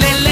le 0.00 0.23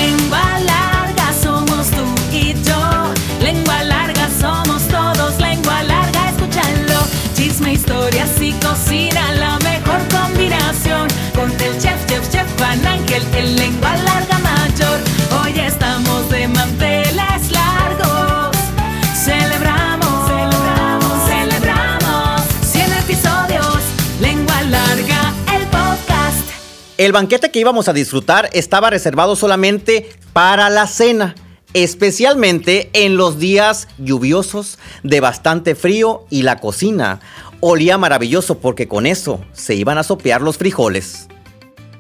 El 27.03 27.11
banquete 27.11 27.51
que 27.51 27.59
íbamos 27.59 27.89
a 27.89 27.93
disfrutar 27.93 28.49
estaba 28.53 28.89
reservado 28.89 29.35
solamente 29.35 30.09
para 30.33 30.71
la 30.71 30.87
cena, 30.87 31.35
especialmente 31.75 32.91
en 32.93 33.17
los 33.17 33.41
días 33.41 33.89
lluviosos 33.99 34.79
de 35.03 35.19
bastante 35.19 35.75
frío 35.75 36.27
y 36.31 36.43
la 36.43 36.61
cocina 36.61 37.19
olía 37.59 37.99
maravilloso 37.99 38.61
porque 38.61 38.87
con 38.87 39.07
eso 39.07 39.45
se 39.53 39.75
iban 39.75 39.99
a 39.99 40.05
sopear 40.05 40.43
los 40.43 40.59
frijoles. 40.59 41.27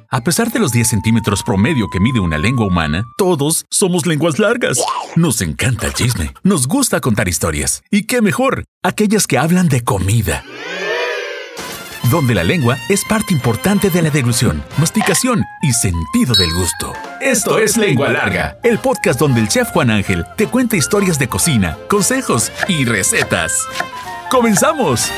A 0.08 0.22
pesar 0.22 0.52
de 0.52 0.60
los 0.60 0.70
10 0.70 0.86
centímetros 0.86 1.42
promedio 1.42 1.88
que 1.92 1.98
mide 1.98 2.20
una 2.20 2.38
lengua 2.38 2.66
humana, 2.66 3.04
todos 3.18 3.64
somos 3.72 4.06
lenguas 4.06 4.38
largas. 4.38 4.78
Nos 5.16 5.40
encanta 5.40 5.88
el 5.88 5.94
chisme, 5.94 6.32
nos 6.44 6.68
gusta 6.68 7.00
contar 7.00 7.26
historias. 7.26 7.82
¿Y 7.90 8.04
qué 8.04 8.22
mejor? 8.22 8.66
Aquellas 8.84 9.26
que 9.26 9.38
hablan 9.38 9.68
de 9.68 9.82
comida. 9.82 10.44
Donde 12.12 12.34
la 12.34 12.44
lengua 12.44 12.76
es 12.90 13.06
parte 13.06 13.32
importante 13.32 13.88
de 13.88 14.02
la 14.02 14.10
deglución, 14.10 14.62
masticación 14.76 15.46
y 15.62 15.72
sentido 15.72 16.34
del 16.34 16.52
gusto. 16.52 16.92
Esto 17.22 17.58
es 17.58 17.78
Lengua 17.78 18.10
Larga, 18.10 18.58
el 18.62 18.78
podcast 18.78 19.18
donde 19.18 19.40
el 19.40 19.48
chef 19.48 19.70
Juan 19.70 19.88
Ángel 19.88 20.26
te 20.36 20.46
cuenta 20.46 20.76
historias 20.76 21.18
de 21.18 21.30
cocina, 21.30 21.78
consejos 21.88 22.52
y 22.68 22.84
recetas. 22.84 23.66
¡Comenzamos! 24.30 25.10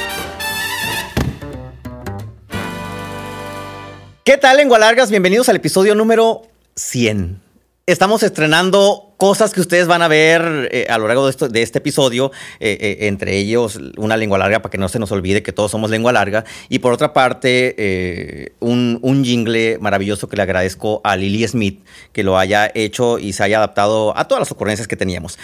¿Qué 4.22 4.36
tal, 4.36 4.58
lengua 4.58 4.78
largas? 4.78 5.10
Bienvenidos 5.10 5.48
al 5.48 5.56
episodio 5.56 5.96
número 5.96 6.42
100. 6.76 7.40
Estamos 7.86 8.22
estrenando 8.22 9.13
cosas 9.16 9.52
que 9.52 9.60
ustedes 9.60 9.86
van 9.86 10.02
a 10.02 10.08
ver 10.08 10.68
eh, 10.72 10.86
a 10.88 10.98
lo 10.98 11.06
largo 11.08 11.26
de, 11.26 11.62
este 11.62 11.78
episodio, 11.78 12.32
eh, 12.60 12.76
eh, 12.80 13.06
entre 13.06 13.36
ellos 13.36 13.78
una 13.96 14.16
lengua 14.16 14.38
larga 14.38 14.60
para 14.60 14.70
que 14.70 14.78
no 14.78 14.88
se 14.88 14.98
nos 14.98 15.12
olvide 15.12 15.42
que 15.42 15.52
todos 15.52 15.70
somos 15.70 15.90
lengua 15.90 16.12
larga, 16.12 16.44
y 16.68 16.80
por 16.80 16.92
otra 16.92 17.12
parte 17.12 17.74
eh, 17.78 18.52
un, 18.60 18.98
un 19.02 19.24
jingle 19.24 19.78
maravilloso 19.78 20.28
que 20.28 20.36
le 20.36 20.42
agradezco 20.42 21.00
a 21.04 21.16
Lily 21.16 21.46
Smith 21.46 21.84
que 22.12 22.22
lo 22.22 22.38
haya 22.38 22.70
hecho 22.74 23.18
y 23.18 23.32
se 23.32 23.44
haya 23.44 23.58
adaptado 23.58 24.16
a 24.16 24.26
todas 24.26 24.40
las 24.40 24.50
ocurrencias 24.50 24.88
que 24.88 24.96
teníamos. 24.96 25.38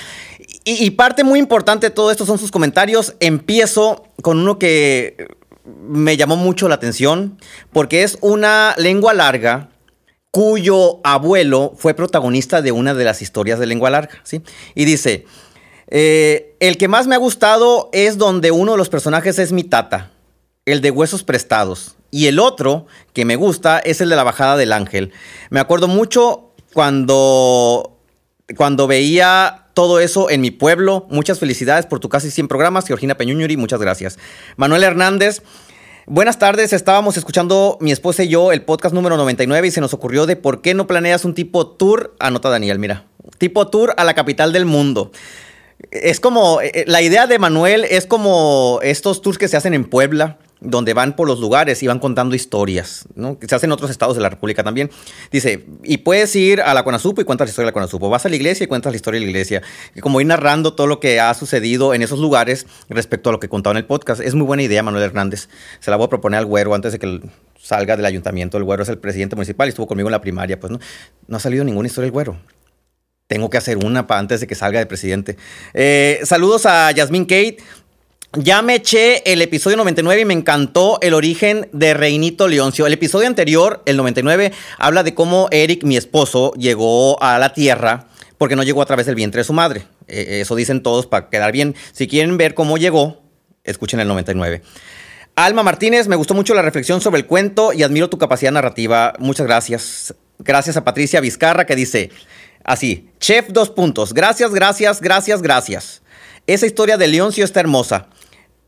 Y, 0.64 0.84
y 0.84 0.90
parte 0.90 1.24
muy 1.24 1.38
importante 1.38 1.88
de 1.88 1.90
todo 1.90 2.10
esto 2.10 2.26
son 2.26 2.38
sus 2.38 2.50
comentarios. 2.50 3.14
Empiezo 3.20 4.04
con 4.22 4.38
uno 4.38 4.58
que 4.58 5.28
me 5.64 6.16
llamó 6.16 6.36
mucho 6.36 6.68
la 6.68 6.74
atención 6.74 7.38
porque 7.72 8.02
es 8.02 8.18
una 8.20 8.74
lengua 8.76 9.14
larga 9.14 9.70
cuyo 10.30 11.00
abuelo 11.04 11.72
fue 11.76 11.94
protagonista 11.94 12.62
de 12.62 12.72
una 12.72 12.94
de 12.94 13.04
las 13.04 13.22
historias 13.22 13.58
de 13.58 13.66
lengua 13.66 13.90
larga, 13.90 14.20
¿sí? 14.22 14.42
Y 14.74 14.84
dice, 14.84 15.26
eh, 15.88 16.56
el 16.60 16.76
que 16.76 16.88
más 16.88 17.06
me 17.06 17.16
ha 17.16 17.18
gustado 17.18 17.90
es 17.92 18.16
donde 18.16 18.50
uno 18.50 18.72
de 18.72 18.78
los 18.78 18.88
personajes 18.88 19.38
es 19.38 19.52
mi 19.52 19.64
tata, 19.64 20.10
el 20.66 20.80
de 20.80 20.90
huesos 20.90 21.24
prestados, 21.24 21.96
y 22.10 22.26
el 22.26 22.38
otro 22.38 22.86
que 23.12 23.24
me 23.24 23.36
gusta 23.36 23.78
es 23.78 24.00
el 24.00 24.08
de 24.08 24.16
la 24.16 24.24
bajada 24.24 24.56
del 24.56 24.72
ángel. 24.72 25.12
Me 25.50 25.60
acuerdo 25.60 25.88
mucho 25.88 26.52
cuando, 26.72 27.98
cuando 28.56 28.86
veía 28.86 29.66
todo 29.74 30.00
eso 30.00 30.30
en 30.30 30.40
mi 30.40 30.50
pueblo. 30.50 31.06
Muchas 31.10 31.38
felicidades 31.38 31.86
por 31.86 32.00
tu 32.00 32.08
casi 32.08 32.30
100 32.30 32.48
programas, 32.48 32.86
Georgina 32.86 33.16
Peñuñuri, 33.16 33.56
muchas 33.56 33.80
gracias. 33.80 34.18
Manuel 34.56 34.84
Hernández. 34.84 35.42
Buenas 36.06 36.38
tardes, 36.38 36.72
estábamos 36.72 37.16
escuchando 37.16 37.76
mi 37.80 37.92
esposa 37.92 38.24
y 38.24 38.28
yo 38.28 38.52
el 38.52 38.62
podcast 38.62 38.94
número 38.94 39.16
99 39.16 39.68
y 39.68 39.70
se 39.70 39.80
nos 39.80 39.92
ocurrió 39.92 40.26
de 40.26 40.34
por 40.34 40.62
qué 40.62 40.74
no 40.74 40.86
planeas 40.86 41.24
un 41.24 41.34
tipo 41.34 41.66
tour, 41.66 42.14
anota 42.18 42.48
Daniel, 42.48 42.78
mira, 42.78 43.04
tipo 43.38 43.68
tour 43.68 43.94
a 43.96 44.04
la 44.04 44.14
capital 44.14 44.52
del 44.52 44.64
mundo. 44.64 45.12
Es 45.90 46.18
como, 46.18 46.60
eh, 46.62 46.84
la 46.86 47.02
idea 47.02 47.26
de 47.26 47.38
Manuel 47.38 47.84
es 47.84 48.06
como 48.06 48.80
estos 48.82 49.22
tours 49.22 49.38
que 49.38 49.48
se 49.48 49.56
hacen 49.56 49.74
en 49.74 49.84
Puebla, 49.84 50.38
donde 50.60 50.94
van 50.94 51.16
por 51.16 51.26
los 51.26 51.40
lugares 51.40 51.82
y 51.82 51.86
van 51.86 51.98
contando 51.98 52.34
historias, 52.34 53.06
¿no? 53.14 53.38
Que 53.38 53.48
se 53.48 53.54
hacen 53.54 53.68
en 53.68 53.72
otros 53.72 53.90
estados 53.90 54.16
de 54.16 54.22
la 54.22 54.28
República 54.28 54.62
también. 54.62 54.90
Dice, 55.30 55.66
y 55.82 55.98
puedes 55.98 56.34
ir 56.36 56.60
a 56.60 56.74
la 56.74 56.84
Conasupo 56.84 57.20
y 57.20 57.24
cuentas 57.24 57.48
la 57.48 57.50
historia 57.50 57.66
de 57.66 57.70
la 57.70 57.72
Conasupo. 57.72 58.10
Vas 58.10 58.26
a 58.26 58.28
la 58.28 58.36
iglesia 58.36 58.64
y 58.64 58.66
cuentas 58.66 58.92
la 58.92 58.96
historia 58.96 59.18
de 59.18 59.26
la 59.26 59.30
iglesia. 59.30 59.62
Como 60.00 60.20
ir 60.20 60.26
narrando 60.26 60.74
todo 60.74 60.86
lo 60.86 61.00
que 61.00 61.20
ha 61.20 61.32
sucedido 61.34 61.94
en 61.94 62.02
esos 62.02 62.18
lugares 62.18 62.66
respecto 62.88 63.30
a 63.30 63.32
lo 63.32 63.40
que 63.40 63.48
contaba 63.48 63.72
en 63.72 63.78
el 63.78 63.86
podcast. 63.86 64.20
Es 64.20 64.34
muy 64.34 64.46
buena 64.46 64.62
idea, 64.62 64.82
Manuel 64.82 65.04
Hernández. 65.04 65.48
Se 65.80 65.90
la 65.90 65.96
voy 65.96 66.06
a 66.06 66.08
proponer 66.08 66.38
al 66.38 66.46
güero 66.46 66.74
antes 66.74 66.92
de 66.92 66.98
que 66.98 67.20
salga 67.58 67.96
del 67.96 68.06
ayuntamiento. 68.06 68.58
El 68.58 68.64
güero 68.64 68.82
es 68.82 68.88
el 68.88 68.98
presidente 68.98 69.36
municipal 69.36 69.68
y 69.68 69.70
estuvo 69.70 69.86
conmigo 69.86 70.08
en 70.08 70.12
la 70.12 70.20
primaria. 70.20 70.60
Pues 70.60 70.70
no, 70.70 70.78
no 71.26 71.36
ha 71.36 71.40
salido 71.40 71.64
ninguna 71.64 71.88
historia 71.88 72.06
del 72.06 72.12
güero. 72.12 72.36
Tengo 73.30 73.48
que 73.48 73.58
hacer 73.58 73.76
una 73.76 74.08
para 74.08 74.18
antes 74.18 74.40
de 74.40 74.48
que 74.48 74.56
salga 74.56 74.80
de 74.80 74.86
presidente. 74.86 75.36
Eh, 75.72 76.18
saludos 76.24 76.66
a 76.66 76.90
Yasmín 76.90 77.26
Kate. 77.26 77.58
Ya 78.38 78.62
me 78.62 78.76
eché 78.76 79.32
el 79.32 79.42
episodio 79.42 79.76
99 79.78 80.20
y 80.20 80.24
me 80.24 80.34
encantó 80.34 80.98
el 81.02 81.14
origen 81.14 81.68
de 81.72 81.94
Reinito 81.94 82.46
Leoncio. 82.46 82.86
El 82.86 82.92
episodio 82.92 83.26
anterior, 83.26 83.82
el 83.86 83.96
99, 83.96 84.52
habla 84.78 85.02
de 85.02 85.14
cómo 85.14 85.48
Eric, 85.50 85.82
mi 85.82 85.96
esposo, 85.96 86.52
llegó 86.52 87.20
a 87.20 87.40
la 87.40 87.52
Tierra 87.52 88.06
porque 88.38 88.54
no 88.54 88.62
llegó 88.62 88.82
a 88.82 88.86
través 88.86 89.06
del 89.06 89.16
vientre 89.16 89.40
de 89.40 89.44
su 89.44 89.52
madre. 89.52 89.82
Eh, 90.06 90.42
eso 90.42 90.54
dicen 90.54 90.80
todos 90.80 91.06
para 91.06 91.28
quedar 91.28 91.50
bien. 91.50 91.74
Si 91.90 92.06
quieren 92.06 92.36
ver 92.36 92.54
cómo 92.54 92.78
llegó, 92.78 93.20
escuchen 93.64 93.98
el 93.98 94.06
99. 94.06 94.62
Alma 95.34 95.64
Martínez, 95.64 96.06
me 96.06 96.14
gustó 96.14 96.32
mucho 96.34 96.54
la 96.54 96.62
reflexión 96.62 97.00
sobre 97.00 97.18
el 97.18 97.26
cuento 97.26 97.72
y 97.72 97.82
admiro 97.82 98.08
tu 98.10 98.18
capacidad 98.18 98.52
narrativa. 98.52 99.12
Muchas 99.18 99.48
gracias. 99.48 100.14
Gracias 100.38 100.76
a 100.76 100.84
Patricia 100.84 101.20
Vizcarra 101.20 101.66
que 101.66 101.74
dice 101.74 102.10
así, 102.62 103.10
chef 103.18 103.48
dos 103.48 103.70
puntos. 103.70 104.14
Gracias, 104.14 104.52
gracias, 104.52 105.00
gracias, 105.00 105.42
gracias. 105.42 106.02
Esa 106.46 106.66
historia 106.66 106.96
de 106.96 107.08
Leoncio 107.08 107.44
está 107.44 107.58
hermosa. 107.58 108.08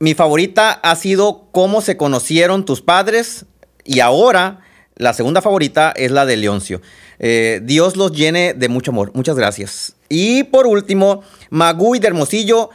Mi 0.02 0.14
favorita 0.14 0.72
ha 0.72 0.96
sido 0.96 1.46
cómo 1.52 1.80
se 1.80 1.96
conocieron 1.96 2.64
tus 2.64 2.82
padres 2.82 3.46
y 3.84 4.00
ahora 4.00 4.58
la 4.96 5.14
segunda 5.14 5.40
favorita 5.40 5.92
es 5.94 6.10
la 6.10 6.26
de 6.26 6.36
Leoncio. 6.36 6.82
Eh, 7.20 7.60
Dios 7.62 7.96
los 7.96 8.10
llene 8.10 8.52
de 8.52 8.68
mucho 8.68 8.90
amor. 8.90 9.12
Muchas 9.14 9.36
gracias. 9.36 9.94
Y 10.08 10.42
por 10.42 10.66
último, 10.66 11.22
Magui 11.50 12.00
de 12.00 12.08
Hermosillo. 12.08 12.70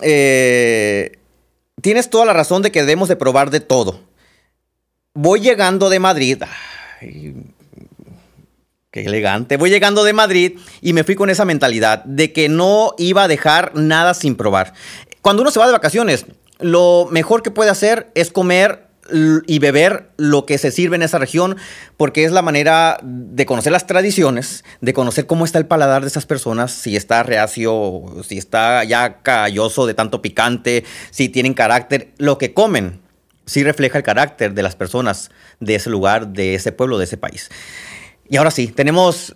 eh, 0.00 1.12
tienes 1.82 2.10
toda 2.10 2.24
la 2.24 2.32
razón 2.32 2.62
de 2.62 2.72
que 2.72 2.80
debemos 2.80 3.08
de 3.08 3.14
probar 3.14 3.50
de 3.50 3.60
todo. 3.60 4.00
Voy 5.14 5.38
llegando 5.38 5.88
de 5.88 6.00
Madrid. 6.00 6.42
Ay, 7.00 7.44
qué 8.90 9.04
elegante. 9.04 9.56
Voy 9.56 9.70
llegando 9.70 10.02
de 10.02 10.14
Madrid 10.14 10.58
y 10.80 10.94
me 10.94 11.04
fui 11.04 11.14
con 11.14 11.30
esa 11.30 11.44
mentalidad 11.44 12.02
de 12.06 12.32
que 12.32 12.48
no 12.48 12.94
iba 12.98 13.22
a 13.22 13.28
dejar 13.28 13.76
nada 13.76 14.14
sin 14.14 14.34
probar. 14.34 14.74
Cuando 15.22 15.42
uno 15.42 15.50
se 15.50 15.60
va 15.60 15.66
de 15.66 15.72
vacaciones, 15.72 16.24
lo 16.60 17.08
mejor 17.10 17.42
que 17.42 17.50
puede 17.50 17.70
hacer 17.70 18.10
es 18.14 18.30
comer 18.30 18.88
y 19.46 19.58
beber 19.58 20.10
lo 20.16 20.46
que 20.46 20.56
se 20.58 20.70
sirve 20.70 20.96
en 20.96 21.02
esa 21.02 21.18
región, 21.18 21.56
porque 21.96 22.24
es 22.24 22.32
la 22.32 22.42
manera 22.42 22.98
de 23.02 23.44
conocer 23.44 23.72
las 23.72 23.86
tradiciones, 23.86 24.64
de 24.80 24.92
conocer 24.92 25.26
cómo 25.26 25.44
está 25.44 25.58
el 25.58 25.66
paladar 25.66 26.02
de 26.02 26.08
esas 26.08 26.26
personas, 26.26 26.72
si 26.72 26.96
está 26.96 27.22
reacio, 27.22 28.04
si 28.26 28.38
está 28.38 28.84
ya 28.84 29.20
calloso 29.22 29.86
de 29.86 29.94
tanto 29.94 30.22
picante, 30.22 30.84
si 31.10 31.28
tienen 31.28 31.54
carácter, 31.54 32.12
lo 32.18 32.38
que 32.38 32.54
comen 32.54 33.00
sí 33.46 33.64
refleja 33.64 33.98
el 33.98 34.04
carácter 34.04 34.54
de 34.54 34.62
las 34.62 34.76
personas 34.76 35.30
de 35.58 35.74
ese 35.74 35.90
lugar, 35.90 36.28
de 36.28 36.54
ese 36.54 36.70
pueblo, 36.70 36.98
de 36.98 37.04
ese 37.04 37.16
país. 37.16 37.50
Y 38.28 38.36
ahora 38.36 38.52
sí, 38.52 38.68
tenemos 38.68 39.34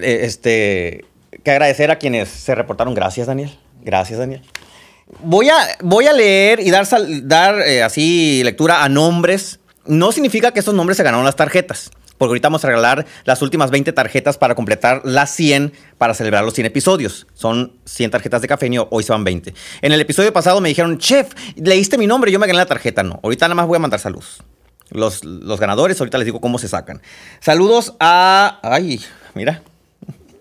eh, 0.00 0.20
este, 0.22 1.04
que 1.42 1.50
agradecer 1.50 1.90
a 1.90 1.98
quienes 1.98 2.28
se 2.28 2.54
reportaron. 2.54 2.94
Gracias, 2.94 3.26
Daniel. 3.26 3.58
Gracias, 3.82 4.20
Daniel. 4.20 4.42
Voy 5.20 5.48
a, 5.48 5.56
voy 5.82 6.06
a 6.06 6.12
leer 6.12 6.60
y 6.60 6.70
dar, 6.70 6.86
dar 7.22 7.60
eh, 7.60 7.82
así 7.82 8.42
lectura 8.44 8.82
a 8.82 8.88
nombres. 8.88 9.60
No 9.86 10.10
significa 10.10 10.52
que 10.52 10.60
esos 10.60 10.74
nombres 10.74 10.96
se 10.96 11.04
ganaron 11.04 11.24
las 11.24 11.36
tarjetas. 11.36 11.90
Porque 12.18 12.30
ahorita 12.30 12.48
vamos 12.48 12.64
a 12.64 12.68
regalar 12.68 13.06
las 13.24 13.42
últimas 13.42 13.70
20 13.70 13.92
tarjetas 13.92 14.38
para 14.38 14.54
completar 14.54 15.02
las 15.04 15.30
100 15.34 15.72
para 15.98 16.14
celebrar 16.14 16.44
los 16.44 16.54
100 16.54 16.66
episodios. 16.66 17.26
Son 17.34 17.72
100 17.84 18.10
tarjetas 18.10 18.42
de 18.42 18.48
cafeño, 18.48 18.88
hoy 18.90 19.02
se 19.02 19.12
van 19.12 19.22
20. 19.22 19.52
En 19.82 19.92
el 19.92 20.00
episodio 20.00 20.32
pasado 20.32 20.60
me 20.60 20.70
dijeron, 20.70 20.98
chef, 20.98 21.32
leíste 21.56 21.98
mi 21.98 22.06
nombre, 22.06 22.32
yo 22.32 22.38
me 22.38 22.46
gané 22.46 22.58
la 22.58 22.66
tarjeta. 22.66 23.02
No, 23.02 23.20
ahorita 23.22 23.46
nada 23.46 23.54
más 23.54 23.66
voy 23.66 23.76
a 23.76 23.80
mandar 23.80 24.00
saludos. 24.00 24.42
Los, 24.88 25.24
los 25.24 25.60
ganadores, 25.60 26.00
ahorita 26.00 26.16
les 26.16 26.24
digo 26.24 26.40
cómo 26.40 26.58
se 26.58 26.68
sacan. 26.68 27.02
Saludos 27.40 27.94
a... 28.00 28.60
Ay, 28.62 29.04
mira. 29.34 29.62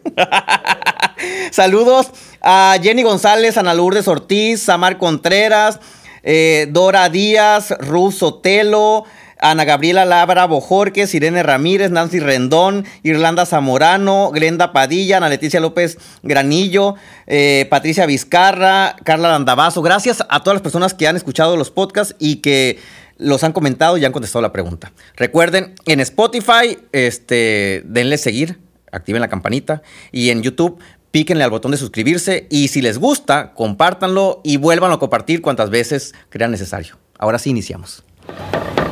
Saludos 1.52 2.12
a 2.45 2.77
Jenny 2.81 3.01
González, 3.01 3.57
Ana 3.57 3.74
Lourdes 3.74 4.07
Ortiz, 4.07 4.62
Samar 4.62 5.00
Contreras, 5.00 5.80
eh, 6.21 6.68
Dora 6.69 7.09
Díaz, 7.09 7.74
Ruth 7.80 8.13
Sotelo, 8.13 9.03
Ana 9.39 9.65
Gabriela 9.65 10.06
Labra 10.06 10.45
Bojorques, 10.45 11.15
Irene 11.15 11.42
Ramírez, 11.42 11.89
Nancy 11.89 12.19
Rendón, 12.19 12.86
Irlanda 13.01 13.47
Zamorano, 13.47 14.30
Glenda 14.31 14.74
Padilla, 14.74 15.18
Ana 15.18 15.27
Leticia 15.27 15.59
López 15.59 15.97
Granillo, 16.21 16.95
eh, 17.25 17.65
Patricia 17.71 18.06
Vizcarra, 18.06 18.95
Carla 19.03 19.30
Landavazo. 19.30 19.81
Gracias 19.81 20.24
a 20.30 20.44
todas 20.44 20.56
las 20.56 20.62
personas 20.62 20.94
que 20.94 21.07
han 21.07 21.15
escuchado 21.15 21.57
los 21.57 21.71
podcasts 21.71 22.15
y 22.19 22.38
que 22.38 22.77
los 23.18 23.44
han 23.44 23.53
comentado 23.53 23.97
y 23.97 24.06
han 24.06 24.12
contestado 24.12 24.44
la 24.44 24.51
pregunta. 24.51 24.92
Recuerden, 25.15 25.74
en 25.88 26.00
Spotify, 26.00 26.77
este, 26.92 27.81
denle 27.86 28.19
seguir, 28.19 28.59
activen 28.92 29.21
la 29.21 29.30
campanita 29.30 29.81
y 30.12 30.30
en 30.30 30.44
YouTube 30.44 30.80
píquenle 31.16 31.46
al 31.46 31.50
botón 31.50 31.72
de 31.72 31.78
suscribirse 31.78 32.46
y 32.50 32.68
si 32.68 32.82
les 32.82 32.98
gusta, 32.98 33.54
compártanlo 33.54 34.42
y 34.44 34.58
vuélvanlo 34.58 34.98
a 34.98 35.00
compartir 35.00 35.42
cuantas 35.42 35.70
veces 35.70 36.14
crean 36.28 36.52
necesario. 36.52 36.98
Ahora 37.18 37.40
sí 37.40 37.52
iniciamos. 37.52 38.04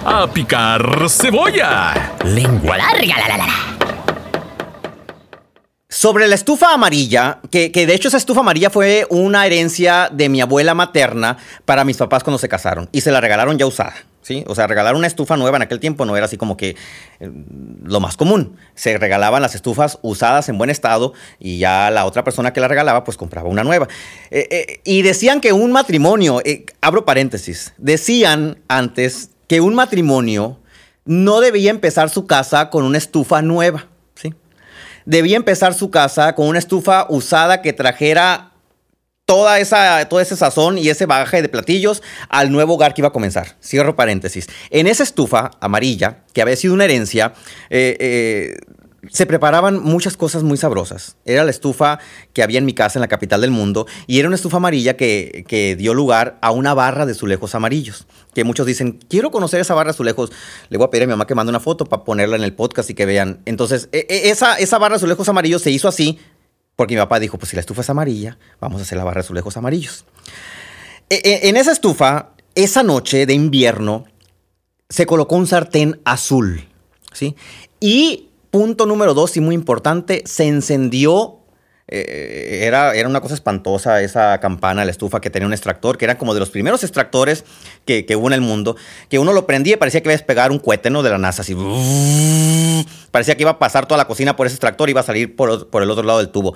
A 0.06 0.32
picar 0.32 1.10
cebolla. 1.10 2.14
Lengua 2.24 2.78
larga, 2.78 3.18
la, 3.18 3.28
la, 3.28 3.38
la, 3.38 3.46
la. 3.46 3.54
Sobre 5.90 6.30
la 6.30 6.36
estufa 6.36 6.74
amarilla, 6.74 7.42
que, 7.52 7.74
que 7.74 7.86
de 7.86 7.94
hecho 7.94 8.08
esa 8.08 8.16
estufa 8.16 8.40
amarilla 8.40 8.70
fue 8.70 9.06
una 9.10 9.46
herencia 9.46 10.08
de 10.10 10.30
mi 10.30 10.40
abuela 10.40 10.74
materna 10.74 11.36
para 11.66 11.84
mis 11.84 11.98
papás 11.98 12.24
cuando 12.24 12.38
se 12.38 12.48
casaron 12.48 12.88
y 12.94 13.02
se 13.02 13.12
la 13.12 13.20
regalaron 13.20 13.58
ya 13.58 13.66
usada. 13.66 13.96
¿Sí? 14.24 14.44
O 14.48 14.56
sea, 14.56 14.66
regalar 14.66 14.96
una 14.96 15.06
estufa 15.06 15.38
nueva 15.38 15.58
en 15.58 15.64
aquel 15.64 15.80
tiempo 15.80 16.06
no 16.06 16.18
era 16.18 16.26
así 16.26 16.38
como 16.38 16.58
que 16.58 16.76
eh, 17.20 17.32
lo 17.84 18.00
más 18.00 18.18
común. 18.18 18.56
Se 18.74 18.98
regalaban 18.98 19.42
las 19.42 19.54
estufas 19.54 20.00
usadas 20.02 20.50
en 20.50 20.58
buen 20.58 20.70
estado 20.70 21.14
y 21.40 21.60
ya 21.60 21.92
la 21.92 22.06
otra 22.06 22.24
persona 22.24 22.54
que 22.54 22.62
la 22.62 22.68
regalaba 22.68 23.04
pues 23.04 23.18
compraba 23.18 23.50
una 23.50 23.64
nueva. 23.64 23.88
Eh, 24.32 24.48
eh, 24.50 24.82
y 24.84 25.04
decían 25.04 25.42
que 25.42 25.54
un 25.54 25.72
matrimonio, 25.72 26.42
abro 26.82 27.06
paréntesis, 27.06 27.74
decían 27.78 28.60
antes 28.68 29.30
que 29.48 29.62
un 29.62 29.76
matrimonio 29.76 30.60
no 31.06 31.42
debía 31.42 31.70
empezar 31.70 32.10
su 32.10 32.26
casa 32.26 32.70
con 32.70 32.84
una 32.86 32.98
estufa 32.98 33.42
nueva. 33.42 33.88
¿sí? 34.16 34.34
Debía 35.06 35.36
empezar 35.36 35.74
su 35.74 35.92
casa 35.92 36.34
con 36.34 36.48
una 36.48 36.60
estufa 36.60 37.06
usada 37.10 37.62
que 37.62 37.74
trajera 37.74 38.53
toda 39.26 39.60
esa, 39.60 40.08
todo 40.10 40.20
ese 40.20 40.36
sazón 40.36 40.78
y 40.78 40.90
ese 40.90 41.06
bagaje 41.06 41.42
de 41.42 41.50
platillos 41.50 42.02
al 42.30 42.52
nuevo 42.52 42.74
hogar 42.76 42.94
que 42.94 43.02
iba 43.02 43.08
a 43.08 43.14
comenzar. 43.14 43.56
Cierro 43.64 43.96
paréntesis. 43.96 44.48
En 44.70 44.88
esa 44.88 45.04
estufa 45.04 45.52
amarilla, 45.60 46.24
que 46.34 46.42
había 46.42 46.56
sido 46.56 46.74
una 46.74 46.86
herencia, 46.86 47.34
eh, 47.70 47.98
eh, 48.00 48.58
se 49.10 49.26
preparaban 49.26 49.82
muchas 49.82 50.16
cosas 50.16 50.44
muy 50.44 50.58
sabrosas. 50.58 51.18
Era 51.26 51.44
la 51.44 51.52
estufa 51.52 52.00
que 52.32 52.42
había 52.42 52.58
en 52.58 52.66
mi 52.66 52.74
casa 52.74 53.00
en 53.00 53.02
la 53.02 53.10
capital 53.10 53.42
del 53.42 53.52
mundo 53.52 53.86
y 54.08 54.20
era 54.20 54.30
una 54.30 54.36
estufa 54.36 54.58
amarilla 54.58 54.96
que, 54.96 55.44
que 55.48 55.76
dio 55.76 55.94
lugar 55.94 56.38
a 56.42 56.52
una 56.52 56.74
barra 56.74 57.06
de 57.06 57.12
azulejos 57.12 57.54
amarillos. 57.54 58.08
Que 58.34 58.46
muchos 58.46 58.66
dicen, 58.66 59.00
quiero 59.10 59.30
conocer 59.30 59.60
esa 59.60 59.74
barra 59.74 59.88
de 59.90 59.96
azulejos. 59.96 60.32
Le 60.70 60.78
voy 60.78 60.88
a 60.88 60.90
pedir 60.90 61.04
a 61.04 61.08
mi 61.08 61.12
mamá 61.12 61.28
que 61.28 61.36
mande 61.36 61.50
una 61.50 61.60
foto 61.60 61.86
para 61.86 62.06
ponerla 62.06 62.38
en 62.38 62.44
el 62.44 62.54
podcast 62.54 62.90
y 62.90 62.94
que 62.94 63.06
vean. 63.06 63.42
Entonces, 63.46 63.90
e- 63.92 64.06
e- 64.10 64.30
esa, 64.30 64.56
esa 64.56 64.78
barra 64.78 64.94
de 64.94 64.98
azulejos 64.98 65.28
amarillos 65.28 65.62
se 65.62 65.72
hizo 65.72 65.90
así 65.90 66.20
porque 66.76 66.96
mi 66.96 67.02
papá 67.02 67.20
dijo, 67.20 67.38
pues 67.38 67.50
si 67.50 67.56
la 67.56 67.60
estufa 67.62 67.82
es 67.82 67.90
amarilla, 67.90 68.38
vamos 68.60 68.80
a 68.82 68.84
hacer 68.84 68.98
la 68.98 69.04
barra 69.04 69.22
de 69.22 69.26
azulejos 69.26 69.58
amarillos. 69.58 70.06
E- 71.10 71.22
e- 71.24 71.50
En 71.50 71.58
esa 71.58 71.72
estufa, 71.72 72.32
esa 72.56 72.84
noche 72.84 73.26
de 73.26 73.34
invierno, 73.34 74.06
se 74.90 75.06
colocó 75.06 75.36
un 75.36 75.48
sartén 75.48 76.00
azul, 76.06 76.68
¿sí? 77.12 77.36
Y 77.80 78.30
punto 78.52 78.86
número 78.86 79.14
dos, 79.14 79.36
y 79.38 79.40
muy 79.42 79.56
importante, 79.56 80.24
se 80.26 80.48
encendió, 80.48 81.40
eh, 81.88 82.62
era, 82.64 82.96
era 82.96 83.10
una 83.10 83.20
cosa 83.20 83.34
espantosa 83.34 84.02
esa 84.02 84.40
campana, 84.40 84.86
la 84.86 84.92
estufa 84.92 85.20
que 85.20 85.30
tenía 85.30 85.48
un 85.48 85.54
extractor, 85.54 85.98
que 85.98 86.06
era 86.06 86.18
como 86.18 86.34
de 86.34 86.40
los 86.40 86.50
primeros 86.50 86.84
extractores 86.84 87.44
que, 87.86 88.06
que 88.06 88.16
hubo 88.16 88.28
en 88.28 88.34
el 88.34 88.42
mundo, 88.42 88.78
que 89.10 89.20
uno 89.20 89.34
lo 89.34 89.46
prendía 89.46 89.74
y 89.74 89.78
parecía 89.78 90.02
que 90.02 90.08
iba 90.08 90.14
a 90.14 90.18
despegar 90.18 90.52
un 90.52 90.60
cohete, 90.60 90.90
¿no? 90.90 91.04
De 91.04 91.10
la 91.10 91.18
NASA, 91.18 91.42
así. 91.42 91.56
Parecía 93.12 93.36
que 93.36 93.44
iba 93.44 93.52
a 93.52 93.60
pasar 93.60 93.86
toda 93.86 93.98
la 93.98 94.06
cocina 94.06 94.36
por 94.36 94.48
ese 94.48 94.56
extractor 94.56 94.90
y 94.90 94.92
iba 94.92 95.02
a 95.02 95.04
salir 95.04 95.36
por, 95.36 95.70
por 95.70 95.84
el 95.84 95.92
otro 95.92 96.04
lado 96.04 96.20
del 96.20 96.30
tubo. 96.30 96.56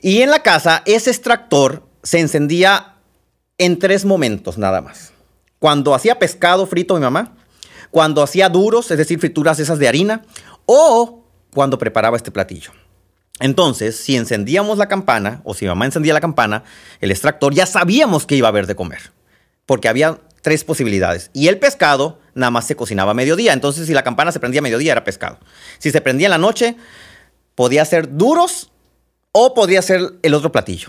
Y 0.00 0.22
en 0.22 0.30
la 0.30 0.42
casa, 0.42 0.82
ese 0.86 1.10
extractor 1.10 1.82
se 2.02 2.20
encendía 2.20 2.94
en 3.58 3.78
tres 3.78 4.04
momentos 4.04 4.56
nada 4.56 4.80
más. 4.80 5.12
Cuando 5.58 5.94
hacía 5.94 6.18
pescado 6.18 6.66
frito 6.66 6.94
mi 6.94 7.00
mamá, 7.00 7.36
cuando 7.90 8.22
hacía 8.22 8.48
duros, 8.48 8.90
es 8.90 8.98
decir, 8.98 9.18
frituras 9.18 9.58
esas 9.58 9.78
de 9.78 9.88
harina, 9.88 10.22
o 10.66 11.24
cuando 11.52 11.78
preparaba 11.78 12.16
este 12.16 12.30
platillo. 12.30 12.72
Entonces, 13.40 13.96
si 13.96 14.16
encendíamos 14.16 14.78
la 14.78 14.88
campana, 14.88 15.40
o 15.44 15.54
si 15.54 15.66
mamá 15.66 15.84
encendía 15.86 16.12
la 16.14 16.20
campana, 16.20 16.64
el 17.00 17.10
extractor, 17.10 17.54
ya 17.54 17.66
sabíamos 17.66 18.26
que 18.26 18.34
iba 18.36 18.48
a 18.48 18.50
haber 18.50 18.66
de 18.66 18.74
comer. 18.74 19.12
Porque 19.66 19.88
había 19.88 20.18
tres 20.42 20.64
posibilidades. 20.64 21.30
Y 21.34 21.48
el 21.48 21.58
pescado 21.58 22.18
nada 22.34 22.50
más 22.50 22.66
se 22.66 22.74
cocinaba 22.76 23.12
a 23.12 23.14
mediodía. 23.14 23.52
Entonces, 23.52 23.86
si 23.86 23.92
la 23.92 24.02
campana 24.02 24.32
se 24.32 24.40
prendía 24.40 24.60
a 24.60 24.62
mediodía, 24.62 24.92
era 24.92 25.04
pescado. 25.04 25.38
Si 25.78 25.90
se 25.90 26.00
prendía 26.00 26.26
en 26.26 26.30
la 26.32 26.38
noche, 26.38 26.76
podía 27.54 27.84
ser 27.84 28.16
duros 28.16 28.70
o 29.32 29.54
podía 29.54 29.82
ser 29.82 30.14
el 30.22 30.34
otro 30.34 30.50
platillo. 30.52 30.88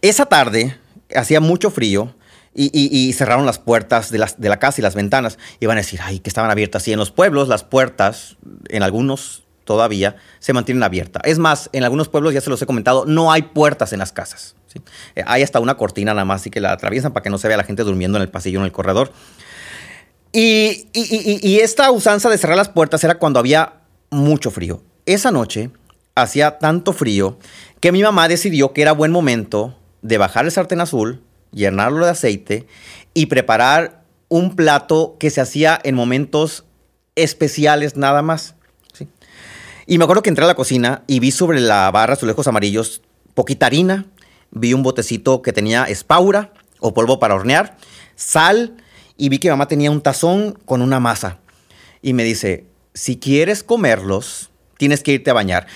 Esa 0.00 0.26
tarde 0.26 0.78
hacía 1.14 1.40
mucho 1.40 1.70
frío 1.70 2.14
y 2.56 3.12
cerraron 3.14 3.46
las 3.46 3.58
puertas 3.58 4.10
de, 4.10 4.18
las- 4.18 4.40
de 4.40 4.48
la 4.48 4.58
casa 4.60 4.80
y 4.80 4.82
las 4.82 4.94
ventanas. 4.94 5.38
Iban 5.60 5.76
a 5.76 5.80
decir, 5.80 6.00
ay, 6.02 6.20
que 6.20 6.30
estaban 6.30 6.50
abiertas. 6.52 6.86
Y 6.86 6.92
en 6.92 6.98
los 7.00 7.10
pueblos, 7.10 7.48
las 7.48 7.64
puertas, 7.64 8.36
en 8.68 8.82
algunos 8.84 9.43
todavía, 9.64 10.16
se 10.38 10.52
mantienen 10.52 10.82
abiertas. 10.82 11.22
Es 11.24 11.38
más, 11.38 11.70
en 11.72 11.84
algunos 11.84 12.08
pueblos, 12.08 12.34
ya 12.34 12.40
se 12.40 12.50
los 12.50 12.60
he 12.62 12.66
comentado, 12.66 13.04
no 13.06 13.32
hay 13.32 13.42
puertas 13.42 13.92
en 13.92 13.98
las 13.98 14.12
casas. 14.12 14.54
Eh, 15.14 15.22
Hay 15.26 15.42
hasta 15.42 15.60
una 15.60 15.76
cortina 15.76 16.12
nada 16.14 16.24
más, 16.24 16.40
así 16.42 16.50
que 16.50 16.60
la 16.60 16.72
atraviesan 16.72 17.12
para 17.12 17.22
que 17.22 17.30
no 17.30 17.38
se 17.38 17.48
vea 17.48 17.56
la 17.56 17.64
gente 17.64 17.84
durmiendo 17.84 18.18
en 18.18 18.22
el 18.22 18.28
pasillo, 18.28 18.58
en 18.58 18.64
el 18.64 18.72
corredor. 18.72 19.12
Y 20.32 21.58
esta 21.60 21.90
usanza 21.92 22.28
de 22.28 22.38
cerrar 22.38 22.56
las 22.56 22.68
puertas 22.68 23.04
era 23.04 23.18
cuando 23.18 23.38
había 23.38 23.74
mucho 24.10 24.50
frío. 24.50 24.82
Esa 25.06 25.30
noche 25.30 25.70
hacía 26.14 26.58
tanto 26.58 26.92
frío 26.92 27.38
que 27.80 27.92
mi 27.92 28.02
mamá 28.02 28.28
decidió 28.28 28.72
que 28.72 28.82
era 28.82 28.92
buen 28.92 29.12
momento 29.12 29.76
de 30.02 30.18
bajar 30.18 30.44
el 30.44 30.50
sartén 30.50 30.80
azul, 30.80 31.22
llenarlo 31.52 32.04
de 32.04 32.12
aceite 32.12 32.66
y 33.12 33.26
preparar 33.26 34.02
un 34.28 34.56
plato 34.56 35.16
que 35.20 35.30
se 35.30 35.40
hacía 35.40 35.78
en 35.84 35.94
momentos 35.94 36.64
especiales 37.14 37.96
nada 37.96 38.22
más. 38.22 38.54
Y 39.86 39.98
me 39.98 40.04
acuerdo 40.04 40.22
que 40.22 40.30
entré 40.30 40.44
a 40.44 40.48
la 40.48 40.54
cocina 40.54 41.02
y 41.06 41.20
vi 41.20 41.30
sobre 41.30 41.60
la 41.60 41.90
barra 41.90 42.14
azulejos 42.14 42.46
amarillos 42.46 43.02
poquita 43.34 43.66
harina, 43.66 44.06
vi 44.50 44.72
un 44.72 44.82
botecito 44.82 45.42
que 45.42 45.52
tenía 45.52 45.84
espaura 45.84 46.52
o 46.80 46.94
polvo 46.94 47.18
para 47.18 47.34
hornear, 47.34 47.76
sal 48.16 48.76
y 49.16 49.28
vi 49.28 49.38
que 49.38 49.50
mamá 49.50 49.68
tenía 49.68 49.90
un 49.90 50.00
tazón 50.00 50.58
con 50.64 50.80
una 50.80 51.00
masa. 51.00 51.38
Y 52.00 52.12
me 52.14 52.24
dice, 52.24 52.66
si 52.94 53.18
quieres 53.18 53.62
comerlos, 53.62 54.50
tienes 54.78 55.02
que 55.02 55.12
irte 55.12 55.30
a 55.30 55.34
bañar. 55.34 55.66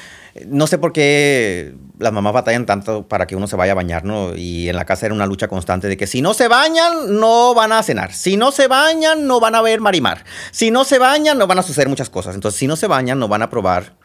No 0.47 0.67
sé 0.69 0.79
por 0.79 0.93
qué 0.93 1.75
las 1.99 2.13
mamás 2.13 2.33
batallan 2.33 2.65
tanto 2.65 3.09
para 3.09 3.27
que 3.27 3.35
uno 3.35 3.49
se 3.49 3.57
vaya 3.57 3.73
a 3.73 3.75
bañar, 3.75 4.05
¿no? 4.05 4.37
Y 4.37 4.69
en 4.69 4.77
la 4.77 4.85
casa 4.85 5.07
era 5.07 5.15
una 5.15 5.27
lucha 5.27 5.49
constante 5.49 5.89
de 5.89 5.97
que 5.97 6.07
si 6.07 6.23
no 6.23 6.33
se 6.33 6.47
bañan, 6.47 7.19
no 7.19 7.55
van 7.55 7.73
a 7.73 7.83
cenar. 7.83 8.13
Si 8.13 8.37
no 8.37 8.53
se 8.53 8.69
bañan, 8.69 9.27
no 9.27 9.41
van 9.41 9.57
a 9.57 9.63
ver 9.63 9.81
marimar. 9.81 10.25
Si 10.53 10.71
no 10.71 10.85
se 10.85 10.99
bañan, 10.99 11.39
no 11.39 11.47
van 11.47 11.59
a 11.59 11.63
suceder 11.63 11.89
muchas 11.89 12.09
cosas. 12.09 12.37
Entonces, 12.37 12.59
si 12.59 12.69
no 12.69 12.77
se 12.77 12.87
bañan, 12.87 13.19
no 13.19 13.27
van 13.27 13.43
a 13.43 13.51
probar 13.51 13.97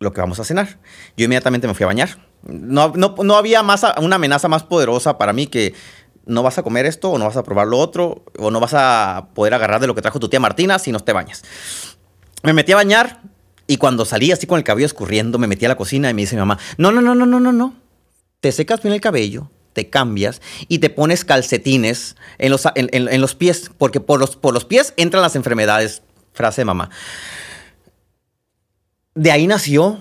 lo 0.00 0.12
que 0.12 0.20
vamos 0.20 0.38
a 0.40 0.44
cenar. 0.44 0.78
Yo 1.16 1.24
inmediatamente 1.24 1.66
me 1.66 1.74
fui 1.74 1.84
a 1.84 1.88
bañar. 1.88 2.18
No, 2.42 2.92
no, 2.94 3.14
no 3.22 3.36
había 3.36 3.62
más, 3.62 3.82
una 4.00 4.16
amenaza 4.16 4.48
más 4.48 4.62
poderosa 4.62 5.18
para 5.18 5.32
mí 5.32 5.46
que 5.46 5.74
no 6.26 6.42
vas 6.42 6.58
a 6.58 6.62
comer 6.62 6.86
esto 6.86 7.10
o 7.10 7.18
no 7.18 7.24
vas 7.24 7.36
a 7.36 7.42
probar 7.42 7.66
lo 7.66 7.78
otro 7.78 8.22
o 8.38 8.50
no 8.50 8.60
vas 8.60 8.74
a 8.74 9.28
poder 9.34 9.54
agarrar 9.54 9.80
de 9.80 9.86
lo 9.86 9.94
que 9.94 10.02
trajo 10.02 10.20
tu 10.20 10.28
tía 10.28 10.38
Martina 10.40 10.78
si 10.78 10.92
no 10.92 11.00
te 11.00 11.12
bañas. 11.12 11.42
Me 12.42 12.52
metí 12.52 12.72
a 12.72 12.76
bañar 12.76 13.22
y 13.66 13.76
cuando 13.78 14.04
salí 14.04 14.30
así 14.30 14.46
con 14.46 14.58
el 14.58 14.64
cabello 14.64 14.86
escurriendo, 14.86 15.38
me 15.38 15.46
metí 15.46 15.64
a 15.64 15.68
la 15.68 15.76
cocina 15.76 16.10
y 16.10 16.14
me 16.14 16.22
dice 16.22 16.36
mi 16.36 16.40
mamá, 16.40 16.58
no, 16.76 16.92
no, 16.92 17.00
no, 17.00 17.14
no, 17.14 17.26
no, 17.26 17.40
no, 17.40 17.52
no. 17.52 17.74
Te 18.40 18.52
secas 18.52 18.80
bien 18.82 18.94
el 18.94 19.00
cabello, 19.00 19.50
te 19.72 19.90
cambias 19.90 20.40
y 20.68 20.78
te 20.78 20.90
pones 20.90 21.24
calcetines 21.24 22.14
en 22.38 22.50
los, 22.52 22.66
en, 22.76 22.88
en- 22.92 23.08
en 23.08 23.20
los 23.20 23.34
pies, 23.34 23.70
porque 23.76 24.00
por 24.00 24.20
los, 24.20 24.36
por 24.36 24.54
los 24.54 24.64
pies 24.64 24.94
entran 24.96 25.22
las 25.22 25.34
enfermedades. 25.34 26.02
Frase 26.34 26.60
de 26.60 26.66
mamá. 26.66 26.90
De 29.18 29.32
ahí 29.32 29.48
nació 29.48 30.00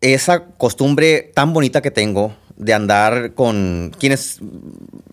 esa 0.00 0.46
costumbre 0.46 1.30
tan 1.34 1.52
bonita 1.52 1.82
que 1.82 1.92
tengo 1.92 2.34
de 2.56 2.74
andar 2.74 3.34
con 3.34 3.92
quienes 3.96 4.40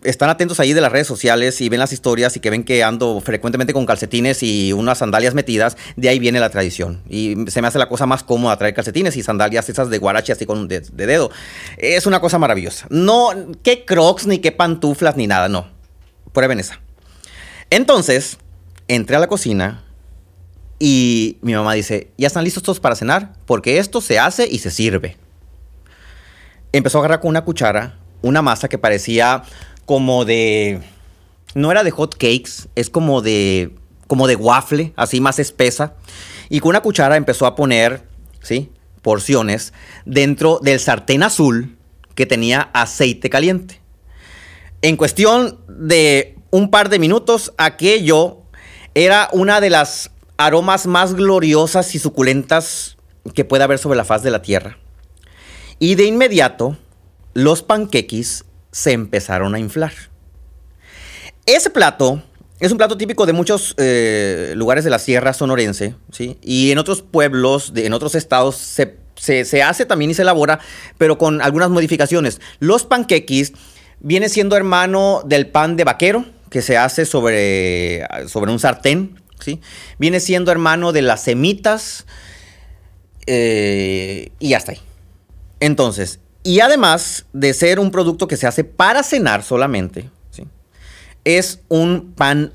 están 0.01 0.31
atentos 0.31 0.59
ahí 0.59 0.73
de 0.73 0.81
las 0.81 0.91
redes 0.91 1.05
sociales 1.05 1.61
y 1.61 1.69
ven 1.69 1.79
las 1.79 1.93
historias 1.93 2.35
y 2.35 2.39
que 2.39 2.49
ven 2.49 2.63
que 2.63 2.83
ando 2.83 3.21
frecuentemente 3.21 3.73
con 3.73 3.85
calcetines 3.85 4.41
y 4.41 4.73
unas 4.73 4.97
sandalias 4.97 5.35
metidas, 5.35 5.77
de 5.95 6.09
ahí 6.09 6.17
viene 6.17 6.39
la 6.39 6.49
tradición. 6.49 7.03
Y 7.07 7.35
se 7.51 7.61
me 7.61 7.67
hace 7.67 7.77
la 7.77 7.87
cosa 7.87 8.07
más 8.07 8.23
cómoda 8.23 8.57
traer 8.57 8.73
calcetines 8.73 9.15
y 9.17 9.21
sandalias 9.21 9.69
esas 9.69 9.91
de 9.91 9.99
guarache 9.99 10.33
así 10.33 10.47
con 10.47 10.67
de, 10.67 10.79
de 10.79 11.05
dedo. 11.05 11.29
Es 11.77 12.07
una 12.07 12.19
cosa 12.19 12.39
maravillosa. 12.39 12.87
No, 12.89 13.29
qué 13.61 13.85
crocs, 13.85 14.25
ni 14.25 14.39
qué 14.39 14.51
pantuflas, 14.51 15.15
ni 15.15 15.27
nada, 15.27 15.47
no. 15.47 15.67
Prueben 16.33 16.59
esa. 16.59 16.81
Entonces, 17.69 18.39
entré 18.87 19.15
a 19.15 19.19
la 19.19 19.27
cocina 19.27 19.83
y 20.79 21.37
mi 21.41 21.53
mamá 21.53 21.73
dice, 21.73 22.11
¿ya 22.17 22.27
están 22.27 22.43
listos 22.43 22.63
todos 22.63 22.79
para 22.79 22.95
cenar? 22.95 23.33
Porque 23.45 23.79
esto 23.79 24.01
se 24.01 24.19
hace 24.19 24.47
y 24.47 24.59
se 24.59 24.71
sirve. 24.71 25.17
Empezó 26.71 26.97
a 26.97 27.01
agarrar 27.01 27.19
con 27.19 27.29
una 27.29 27.43
cuchara 27.43 27.97
una 28.21 28.41
masa 28.41 28.67
que 28.67 28.77
parecía 28.77 29.43
como 29.85 30.25
de... 30.25 30.81
No 31.55 31.71
era 31.71 31.83
de 31.83 31.91
hot 31.91 32.15
cakes, 32.15 32.67
es 32.75 32.89
como 32.89 33.21
de 33.21 33.73
como 34.05 34.27
de 34.27 34.37
waffle, 34.37 34.93
así 34.95 35.19
más 35.19 35.37
espesa. 35.37 35.95
Y 36.49 36.61
con 36.61 36.69
una 36.69 36.81
cuchara 36.81 37.17
empezó 37.17 37.45
a 37.45 37.55
poner, 37.55 38.07
¿sí? 38.41 38.71
Porciones 39.01 39.73
dentro 40.05 40.59
del 40.61 40.79
sartén 40.79 41.23
azul 41.23 41.77
que 42.15 42.25
tenía 42.25 42.69
aceite 42.73 43.29
caliente. 43.29 43.81
En 44.81 44.95
cuestión 44.95 45.59
de 45.67 46.37
un 46.51 46.69
par 46.69 46.89
de 46.89 46.99
minutos, 46.99 47.53
aquello 47.57 48.43
era 48.93 49.29
una 49.33 49.59
de 49.59 49.69
las 49.69 50.11
aromas 50.37 50.87
más 50.87 51.13
gloriosas 51.13 51.93
y 51.95 51.99
suculentas 51.99 52.97
que 53.33 53.45
puede 53.45 53.63
haber 53.63 53.79
sobre 53.79 53.97
la 53.97 54.05
faz 54.05 54.23
de 54.23 54.31
la 54.31 54.41
tierra. 54.41 54.77
Y 55.79 55.95
de 55.95 56.05
inmediato, 56.05 56.77
los 57.33 57.61
panquequis 57.61 58.45
se 58.71 58.93
empezaron 58.93 59.55
a 59.55 59.59
inflar. 59.59 59.93
Ese 61.45 61.69
plato 61.69 62.21
es 62.59 62.71
un 62.71 62.77
plato 62.77 62.97
típico 62.97 63.25
de 63.25 63.33
muchos 63.33 63.75
eh, 63.77 64.53
lugares 64.55 64.83
de 64.83 64.89
la 64.89 64.99
sierra 64.99 65.33
sonorense, 65.33 65.95
¿sí? 66.11 66.37
Y 66.41 66.71
en 66.71 66.79
otros 66.79 67.01
pueblos, 67.01 67.73
de, 67.73 67.85
en 67.85 67.93
otros 67.93 68.15
estados, 68.15 68.55
se, 68.55 68.97
se, 69.15 69.63
hace 69.63 69.85
también 69.85 70.11
y 70.11 70.13
se 70.13 70.23
elabora, 70.23 70.59
pero 70.97 71.17
con 71.17 71.41
algunas 71.41 71.69
modificaciones. 71.69 72.41
Los 72.59 72.85
panquequis 72.85 73.53
viene 73.99 74.29
siendo 74.29 74.55
hermano 74.55 75.21
del 75.25 75.47
pan 75.47 75.75
de 75.75 75.83
vaquero, 75.83 76.25
que 76.49 76.61
se 76.61 76.77
hace 76.77 77.05
sobre, 77.05 78.07
sobre 78.27 78.51
un 78.51 78.59
sartén, 78.59 79.21
¿sí? 79.39 79.61
Viene 79.97 80.19
siendo 80.19 80.51
hermano 80.51 80.91
de 80.91 81.01
las 81.01 81.23
semitas 81.23 82.05
eh, 83.25 84.31
y 84.39 84.53
hasta 84.53 84.73
ahí. 84.73 84.79
Entonces, 85.59 86.19
y 86.43 86.59
además 86.59 87.25
de 87.33 87.53
ser 87.53 87.79
un 87.79 87.91
producto 87.91 88.27
que 88.27 88.37
se 88.37 88.47
hace 88.47 88.63
para 88.63 89.03
cenar 89.03 89.43
solamente, 89.43 90.09
¿sí? 90.31 90.47
es 91.25 91.59
un 91.67 92.13
pan 92.13 92.53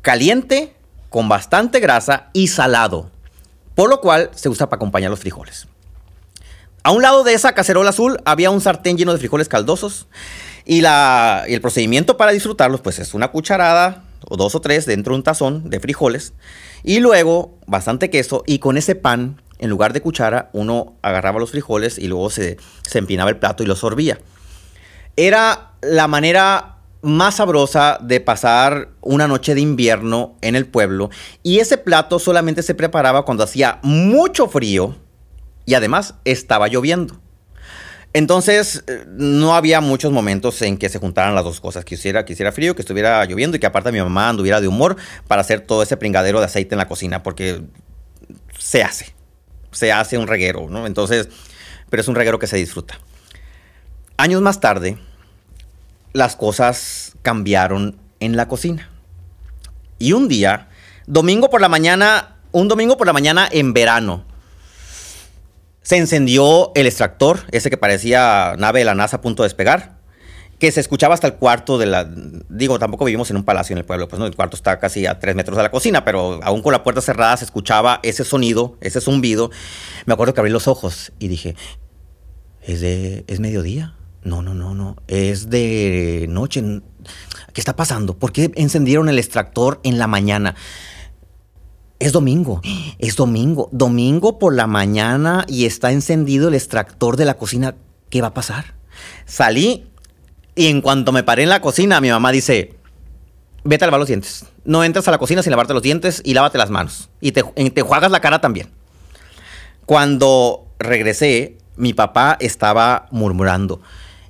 caliente, 0.00 0.74
con 1.10 1.28
bastante 1.28 1.78
grasa 1.78 2.30
y 2.32 2.48
salado, 2.48 3.10
por 3.74 3.88
lo 3.88 4.00
cual 4.00 4.30
se 4.34 4.48
usa 4.48 4.68
para 4.68 4.78
acompañar 4.78 5.10
los 5.10 5.20
frijoles. 5.20 5.68
A 6.82 6.90
un 6.90 7.02
lado 7.02 7.22
de 7.22 7.34
esa 7.34 7.52
cacerola 7.52 7.90
azul 7.90 8.18
había 8.24 8.50
un 8.50 8.60
sartén 8.60 8.96
lleno 8.96 9.12
de 9.12 9.18
frijoles 9.18 9.48
caldosos 9.48 10.08
y, 10.64 10.80
la, 10.80 11.44
y 11.46 11.54
el 11.54 11.60
procedimiento 11.60 12.16
para 12.16 12.32
disfrutarlos 12.32 12.80
pues 12.80 12.98
es 12.98 13.14
una 13.14 13.28
cucharada 13.28 14.02
o 14.28 14.36
dos 14.36 14.54
o 14.54 14.60
tres 14.60 14.86
dentro 14.86 15.12
de 15.12 15.18
un 15.18 15.22
tazón 15.22 15.70
de 15.70 15.80
frijoles 15.80 16.32
y 16.82 17.00
luego 17.00 17.58
bastante 17.66 18.10
queso 18.10 18.42
y 18.46 18.58
con 18.58 18.76
ese 18.76 18.94
pan 18.94 19.40
en 19.62 19.70
lugar 19.70 19.92
de 19.92 20.00
cuchara, 20.00 20.50
uno 20.52 20.96
agarraba 21.02 21.38
los 21.38 21.52
frijoles 21.52 21.96
y 21.96 22.08
luego 22.08 22.30
se, 22.30 22.56
se 22.82 22.98
empinaba 22.98 23.30
el 23.30 23.36
plato 23.36 23.62
y 23.62 23.66
lo 23.66 23.76
sorbía. 23.76 24.18
Era 25.14 25.74
la 25.82 26.08
manera 26.08 26.78
más 27.00 27.36
sabrosa 27.36 27.98
de 28.00 28.20
pasar 28.20 28.88
una 29.00 29.28
noche 29.28 29.54
de 29.54 29.60
invierno 29.60 30.36
en 30.40 30.56
el 30.56 30.66
pueblo 30.66 31.10
y 31.44 31.60
ese 31.60 31.78
plato 31.78 32.18
solamente 32.18 32.62
se 32.62 32.74
preparaba 32.74 33.24
cuando 33.24 33.44
hacía 33.44 33.78
mucho 33.84 34.48
frío 34.48 34.96
y 35.64 35.74
además 35.74 36.14
estaba 36.24 36.66
lloviendo. 36.66 37.20
Entonces, 38.14 38.84
eh, 38.86 39.04
no 39.08 39.54
había 39.54 39.80
muchos 39.80 40.12
momentos 40.12 40.60
en 40.62 40.76
que 40.76 40.88
se 40.88 40.98
juntaran 40.98 41.34
las 41.34 41.44
dos 41.44 41.60
cosas. 41.60 41.84
Quisiera, 41.84 42.24
quisiera 42.24 42.52
frío, 42.52 42.74
que 42.74 42.82
estuviera 42.82 43.24
lloviendo 43.24 43.56
y 43.56 43.60
que 43.60 43.66
aparte 43.66 43.90
mi 43.90 44.00
mamá 44.00 44.28
anduviera 44.28 44.60
de 44.60 44.68
humor 44.68 44.96
para 45.28 45.40
hacer 45.40 45.60
todo 45.60 45.82
ese 45.82 45.96
pringadero 45.96 46.38
de 46.40 46.46
aceite 46.46 46.74
en 46.74 46.78
la 46.78 46.88
cocina, 46.88 47.22
porque 47.22 47.62
se 48.58 48.82
hace 48.82 49.14
se 49.72 49.90
hace 49.90 50.18
un 50.18 50.28
reguero, 50.28 50.68
¿no? 50.68 50.86
Entonces, 50.86 51.28
pero 51.90 52.00
es 52.00 52.08
un 52.08 52.14
reguero 52.14 52.38
que 52.38 52.46
se 52.46 52.56
disfruta. 52.56 52.98
Años 54.16 54.40
más 54.40 54.60
tarde, 54.60 54.98
las 56.12 56.36
cosas 56.36 57.16
cambiaron 57.22 57.98
en 58.20 58.36
la 58.36 58.46
cocina. 58.46 58.90
Y 59.98 60.12
un 60.12 60.28
día, 60.28 60.68
domingo 61.06 61.50
por 61.50 61.60
la 61.60 61.68
mañana, 61.68 62.36
un 62.52 62.68
domingo 62.68 62.96
por 62.96 63.06
la 63.06 63.12
mañana 63.12 63.48
en 63.50 63.72
verano, 63.72 64.24
se 65.82 65.96
encendió 65.96 66.72
el 66.74 66.86
extractor, 66.86 67.40
ese 67.50 67.70
que 67.70 67.76
parecía 67.76 68.54
nave 68.58 68.80
de 68.80 68.84
la 68.84 68.94
NASA 68.94 69.16
a 69.16 69.20
punto 69.20 69.42
de 69.42 69.46
despegar 69.46 70.02
que 70.62 70.70
se 70.70 70.78
escuchaba 70.78 71.12
hasta 71.12 71.26
el 71.26 71.34
cuarto 71.34 71.76
de 71.76 71.86
la... 71.86 72.08
Digo, 72.48 72.78
tampoco 72.78 73.04
vivimos 73.04 73.28
en 73.32 73.36
un 73.36 73.42
palacio 73.42 73.74
en 73.74 73.78
el 73.78 73.84
pueblo, 73.84 74.06
pues 74.06 74.20
no, 74.20 74.26
el 74.26 74.36
cuarto 74.36 74.54
está 74.54 74.78
casi 74.78 75.06
a 75.06 75.18
tres 75.18 75.34
metros 75.34 75.56
de 75.56 75.64
la 75.64 75.72
cocina, 75.72 76.04
pero 76.04 76.38
aún 76.40 76.62
con 76.62 76.70
la 76.70 76.84
puerta 76.84 77.00
cerrada 77.00 77.36
se 77.36 77.44
escuchaba 77.44 77.98
ese 78.04 78.22
sonido, 78.22 78.76
ese 78.80 79.00
zumbido. 79.00 79.50
Me 80.06 80.14
acuerdo 80.14 80.34
que 80.34 80.40
abrí 80.40 80.52
los 80.52 80.68
ojos 80.68 81.10
y 81.18 81.26
dije, 81.26 81.56
¿es 82.62 82.80
de... 82.80 83.24
es 83.26 83.40
mediodía? 83.40 83.96
No, 84.22 84.40
no, 84.40 84.54
no, 84.54 84.72
no, 84.72 84.98
es 85.08 85.50
de 85.50 86.26
noche. 86.28 86.62
¿Qué 87.52 87.60
está 87.60 87.74
pasando? 87.74 88.16
¿Por 88.16 88.30
qué 88.30 88.52
encendieron 88.54 89.08
el 89.08 89.18
extractor 89.18 89.80
en 89.82 89.98
la 89.98 90.06
mañana? 90.06 90.54
Es 92.02 92.10
domingo, 92.10 92.60
es 92.98 93.14
domingo, 93.14 93.68
domingo 93.70 94.40
por 94.40 94.56
la 94.56 94.66
mañana 94.66 95.44
y 95.46 95.66
está 95.66 95.92
encendido 95.92 96.48
el 96.48 96.54
extractor 96.54 97.16
de 97.16 97.24
la 97.24 97.34
cocina. 97.34 97.76
¿Qué 98.10 98.20
va 98.20 98.26
a 98.26 98.34
pasar? 98.34 98.74
Salí 99.24 99.86
y 100.56 100.66
en 100.66 100.80
cuanto 100.80 101.12
me 101.12 101.22
paré 101.22 101.44
en 101.44 101.48
la 101.48 101.60
cocina, 101.60 102.00
mi 102.00 102.10
mamá 102.10 102.32
dice, 102.32 102.74
vete 103.62 103.84
a 103.84 103.86
lavar 103.86 104.00
los 104.00 104.08
dientes. 104.08 104.46
No 104.64 104.82
entras 104.82 105.06
a 105.06 105.12
la 105.12 105.18
cocina 105.18 105.44
sin 105.44 105.52
lavarte 105.52 105.74
los 105.74 105.82
dientes 105.84 106.20
y 106.24 106.34
lávate 106.34 106.58
las 106.58 106.70
manos. 106.70 107.08
Y 107.20 107.30
te, 107.30 107.44
te 107.44 107.82
juegas 107.82 108.10
la 108.10 108.20
cara 108.20 108.40
también. 108.40 108.68
Cuando 109.86 110.66
regresé, 110.80 111.56
mi 111.76 111.94
papá 111.94 112.36
estaba 112.40 113.06
murmurando, 113.12 113.80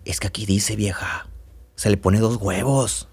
es 0.05 0.21
que 0.21 0.27
aquí 0.27 0.45
dice 0.45 0.77
vieja, 0.77 1.27
se 1.75 1.89
le 1.89 1.97
pone 1.97 2.19
dos 2.19 2.37
huevos. 2.37 3.09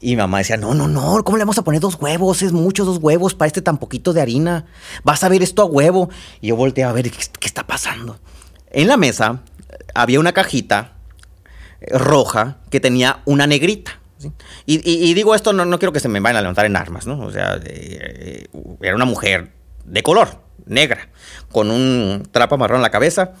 Y 0.00 0.10
mi 0.10 0.16
mamá 0.16 0.38
decía, 0.38 0.56
no, 0.56 0.74
no, 0.74 0.86
no, 0.86 1.22
¿cómo 1.24 1.38
le 1.38 1.44
vamos 1.44 1.58
a 1.58 1.62
poner 1.62 1.80
dos 1.80 1.96
huevos? 2.00 2.42
Es 2.42 2.52
mucho 2.52 2.84
dos 2.84 2.98
huevos 2.98 3.34
para 3.34 3.48
este 3.48 3.62
tan 3.62 3.78
poquito 3.78 4.12
de 4.12 4.20
harina. 4.20 4.66
Vas 5.02 5.24
a 5.24 5.28
ver 5.28 5.42
esto 5.42 5.62
a 5.62 5.64
huevo. 5.64 6.08
Y 6.40 6.48
yo 6.48 6.56
volteé 6.56 6.84
a 6.84 6.92
ver 6.92 7.10
qué, 7.10 7.46
está 7.46 7.66
pasando. 7.66 8.18
En 8.70 8.86
la 8.86 8.96
mesa 8.96 9.42
había 9.94 10.20
una 10.20 10.32
cajita 10.32 10.92
roja 11.88 12.58
que 12.70 12.78
tenía 12.78 13.22
una 13.24 13.46
negrita. 13.46 13.98
Y, 14.66 15.14
digo 15.14 15.34
esto, 15.34 15.52
no, 15.52 15.64
no, 15.64 15.78
quiero 15.78 15.92
que 15.92 16.00
se 16.00 16.08
me 16.08 16.20
vayan 16.20 16.38
a 16.38 16.40
levantar 16.42 16.66
en 16.66 16.76
armas, 16.76 17.06
¿no? 17.06 17.20
O 17.20 17.30
sea, 17.30 17.58
eh, 17.64 18.46
era 18.80 18.96
una 18.96 19.04
mujer 19.04 19.52
de 19.84 20.02
color, 20.02 20.40
negra, 20.66 21.08
con 21.50 21.70
un 21.70 22.28
trapo 22.30 22.58
marrón 22.58 22.78
en 22.78 22.82
la 22.82 22.90
cabeza. 22.90 23.32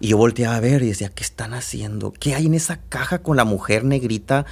Y 0.00 0.08
yo 0.08 0.18
volteaba 0.18 0.56
a 0.56 0.60
ver 0.60 0.82
y 0.82 0.88
decía, 0.88 1.10
¿qué 1.10 1.22
están 1.22 1.54
haciendo? 1.54 2.12
¿Qué 2.12 2.34
hay 2.34 2.46
en 2.46 2.54
esa 2.54 2.80
caja 2.88 3.20
con 3.20 3.36
la 3.36 3.44
mujer 3.44 3.84
negrita? 3.84 4.44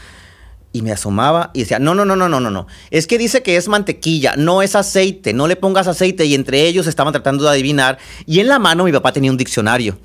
Y 0.74 0.82
me 0.82 0.92
asomaba 0.92 1.52
y 1.54 1.60
decía, 1.60 1.78
no, 1.78 1.94
no, 1.94 2.04
no, 2.04 2.16
no, 2.16 2.28
no, 2.28 2.40
no, 2.40 2.50
no. 2.50 2.66
Es 2.90 3.06
que 3.06 3.16
dice 3.16 3.42
que 3.42 3.56
es 3.56 3.68
mantequilla, 3.68 4.34
no 4.36 4.60
es 4.60 4.74
aceite, 4.74 5.32
no 5.32 5.46
le 5.46 5.56
pongas 5.56 5.86
aceite. 5.86 6.26
Y 6.26 6.34
entre 6.34 6.66
ellos 6.66 6.86
estaban 6.86 7.12
tratando 7.14 7.44
de 7.44 7.50
adivinar. 7.50 7.96
Y 8.26 8.40
en 8.40 8.48
la 8.48 8.58
mano 8.58 8.84
mi 8.84 8.92
papá 8.92 9.12
tenía 9.12 9.30
un 9.30 9.38
diccionario. 9.38 9.98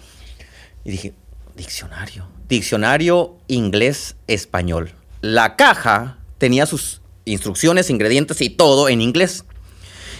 Y 0.85 0.91
dije, 0.91 1.13
diccionario 1.57 2.39
diccionario 2.49 3.37
inglés-español. 3.47 4.91
La 5.21 5.55
caja 5.55 6.17
tenía 6.37 6.65
sus 6.65 7.01
instrucciones, 7.23 7.89
ingredientes 7.89 8.41
y 8.41 8.49
todo 8.49 8.89
en 8.89 9.01
inglés. 9.01 9.45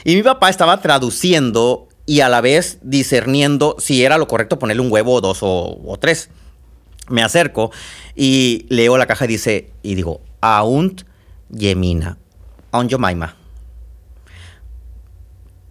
Y 0.05 0.15
mi 0.15 0.23
papá 0.23 0.49
estaba 0.49 0.79
traduciendo 0.79 1.89
y 2.05 2.21
a 2.21 2.29
la 2.29 2.39
vez 2.39 2.77
discerniendo 2.81 3.75
si 3.79 4.05
era 4.05 4.17
lo 4.17 4.27
correcto 4.27 4.59
ponerle 4.59 4.81
un 4.81 4.91
huevo, 4.91 5.19
dos 5.19 5.39
o, 5.41 5.97
tres. 5.99 6.29
Me 7.09 7.23
acerco 7.23 7.71
y 8.15 8.67
leo 8.69 8.97
la 8.97 9.07
caja 9.07 9.25
y 9.25 9.29
dice, 9.29 9.71
y 9.81 9.95
digo, 9.95 10.21
Aunt 10.41 11.03
Yemina, 11.49 12.17
Aunt 12.71 12.89
Yomaima. 12.89 13.35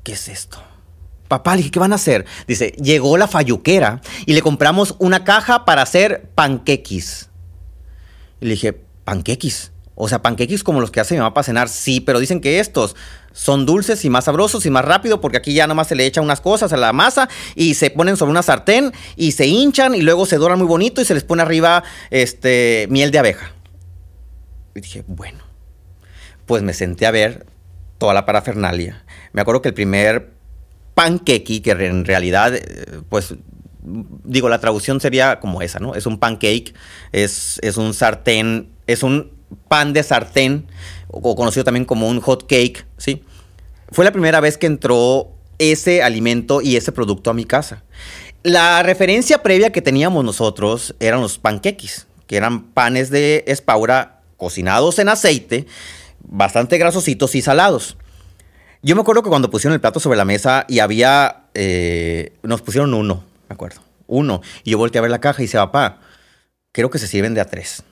¿Qué 0.02 0.12
es 0.12 0.28
esto? 0.28 0.62
Papá, 1.28 1.52
le 1.52 1.58
dije, 1.58 1.70
¿qué 1.70 1.78
van 1.78 1.92
a 1.92 1.96
hacer? 1.96 2.25
Dice, 2.46 2.72
llegó 2.82 3.18
la 3.18 3.28
falluquera 3.28 4.00
y 4.25 4.32
le 4.32 4.40
compramos 4.40 4.96
una 4.98 5.25
caja 5.25 5.66
para 5.66 5.82
hacer 5.82 6.30
panquequis. 6.34 7.28
Y 8.40 8.46
le 8.46 8.52
dije, 8.52 8.72
¿panquequis? 9.04 9.72
O 9.94 10.08
sea, 10.08 10.22
panquequis 10.22 10.62
como 10.62 10.80
los 10.80 10.90
que 10.90 11.00
hace 11.00 11.14
mi 11.14 11.18
mamá 11.18 11.34
para 11.34 11.44
cenar. 11.44 11.68
Sí, 11.68 12.00
pero 12.00 12.20
dicen 12.20 12.40
que 12.40 12.60
estos 12.60 12.96
son 13.32 13.66
dulces 13.66 14.04
y 14.04 14.10
más 14.10 14.25
sabrosos 14.25 14.64
y 14.64 14.70
más 14.70 14.84
rápido 14.84 15.20
porque 15.20 15.37
aquí 15.37 15.52
ya 15.52 15.66
nomás 15.66 15.88
se 15.88 15.96
le 15.96 16.06
echa 16.06 16.20
unas 16.20 16.40
cosas 16.40 16.72
a 16.72 16.76
la 16.76 16.92
masa 16.92 17.28
y 17.54 17.75
se 17.75 17.90
ponen 17.90 18.16
sobre 18.16 18.30
una 18.30 18.42
sartén 18.42 18.92
y 19.16 19.32
se 19.32 19.46
hinchan 19.46 19.94
y 19.94 20.00
luego 20.00 20.25
se 20.25 20.37
doran 20.37 20.58
muy 20.58 20.66
bonito 20.66 21.00
y 21.00 21.04
se 21.04 21.14
les 21.14 21.25
pone 21.25 21.42
arriba 21.42 21.82
este, 22.10 22.87
miel 22.90 23.10
de 23.10 23.18
abeja. 23.18 23.52
Y 24.78 24.80
dije, 24.80 25.04
bueno, 25.08 25.40
pues 26.47 26.62
me 26.62 26.73
senté 26.73 27.06
a 27.06 27.11
ver 27.11 27.47
toda 27.99 28.14
la 28.14 28.25
parafernalia. 28.25 29.04
Me 29.32 29.40
acuerdo 29.40 29.61
que 29.61 29.68
el 29.68 29.75
primer 29.75 30.30
pancake, 30.94 31.61
que 31.62 31.70
en 31.73 32.04
realidad, 32.04 32.54
eh, 32.54 33.00
pues 33.08 33.35
digo, 33.82 34.49
la 34.49 34.61
traducción 34.61 35.00
sería 35.00 35.40
como 35.40 35.62
esa, 35.62 35.80
¿no? 35.80 35.97
Es 35.97 36.06
un 36.06 36.18
pancake, 36.18 36.75
es, 37.11 37.58
es 37.62 37.76
un 37.76 37.92
sartén, 37.92 38.70
es 38.87 39.02
un 39.02 39.32
pan 39.66 39.92
de 39.92 40.02
sartén, 40.04 40.68
o 41.08 41.35
conocido 41.35 41.64
también 41.64 41.85
como 41.85 42.08
un 42.08 42.20
hot 42.20 42.47
cake, 42.47 42.87
¿sí? 42.99 43.25
Fue 43.90 44.04
la 44.04 44.12
primera 44.12 44.40
vez 44.40 44.58
que 44.58 44.66
entró 44.66 45.32
ese 45.58 46.04
alimento 46.04 46.61
y 46.61 46.76
ese 46.76 46.92
producto 46.92 47.30
a 47.30 47.35
mi 47.35 47.47
casa. 47.47 47.82
La 48.44 48.85
referencia 48.85 49.42
previa 49.42 49.73
que 49.73 49.82
teníamos 49.82 50.25
nosotros 50.25 50.94
eran 51.00 51.20
los 51.20 51.38
pancakes, 51.38 52.06
que 52.28 52.37
eran 52.37 52.62
panes 52.70 53.11
de 53.11 53.42
espaura 53.49 54.17
cocinados 54.38 54.99
en 54.99 55.11
aceite, 55.11 55.66
bastante 56.21 56.78
grasositos 56.78 57.35
y 57.35 57.42
salados. 57.42 57.99
Yo 58.80 58.95
me 58.95 59.02
acuerdo 59.02 59.23
que 59.23 59.28
cuando 59.28 59.50
pusieron 59.50 59.75
el 59.75 59.80
plato 59.80 60.00
sobre 60.00 60.16
la 60.16 60.25
mesa 60.25 60.64
y 60.68 60.78
había, 60.78 61.49
eh, 61.52 62.33
nos 62.42 62.62
pusieron 62.62 62.95
uno, 62.95 63.25
me 63.49 63.54
acuerdo, 63.54 63.83
uno. 64.07 64.40
Y 64.64 64.71
yo 64.71 64.78
volteé 64.78 65.00
a 65.00 65.02
ver 65.02 65.11
la 65.11 65.21
caja 65.21 65.42
y 65.42 65.45
dice, 65.45 65.59
papá, 65.59 65.99
creo 66.73 66.88
que 66.88 66.99
se 66.99 67.09
sirven 67.09 67.35
de 67.35 67.42
a 67.42 67.45
tres. 67.45 67.83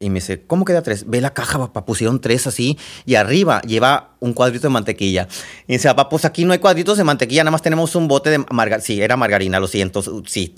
Y 0.00 0.10
me 0.10 0.20
dice, 0.20 0.42
¿cómo 0.46 0.64
queda 0.64 0.80
tres? 0.82 1.10
Ve 1.10 1.20
la 1.20 1.34
caja, 1.34 1.58
papá, 1.58 1.84
pusieron 1.84 2.20
tres 2.20 2.46
así 2.46 2.78
y 3.04 3.16
arriba 3.16 3.60
lleva 3.62 4.14
un 4.20 4.32
cuadrito 4.32 4.68
de 4.68 4.72
mantequilla. 4.72 5.26
Y 5.66 5.72
dice, 5.72 5.88
papá, 5.88 6.08
pues 6.08 6.24
aquí 6.24 6.44
no 6.44 6.52
hay 6.52 6.60
cuadritos 6.60 6.98
de 6.98 7.02
mantequilla, 7.02 7.42
nada 7.42 7.50
más 7.50 7.62
tenemos 7.62 7.96
un 7.96 8.06
bote 8.06 8.30
de 8.30 8.38
margarina. 8.38 8.80
Sí, 8.80 9.02
era 9.02 9.16
margarina, 9.16 9.58
lo 9.58 9.66
siento. 9.66 10.00
Sí, 10.24 10.54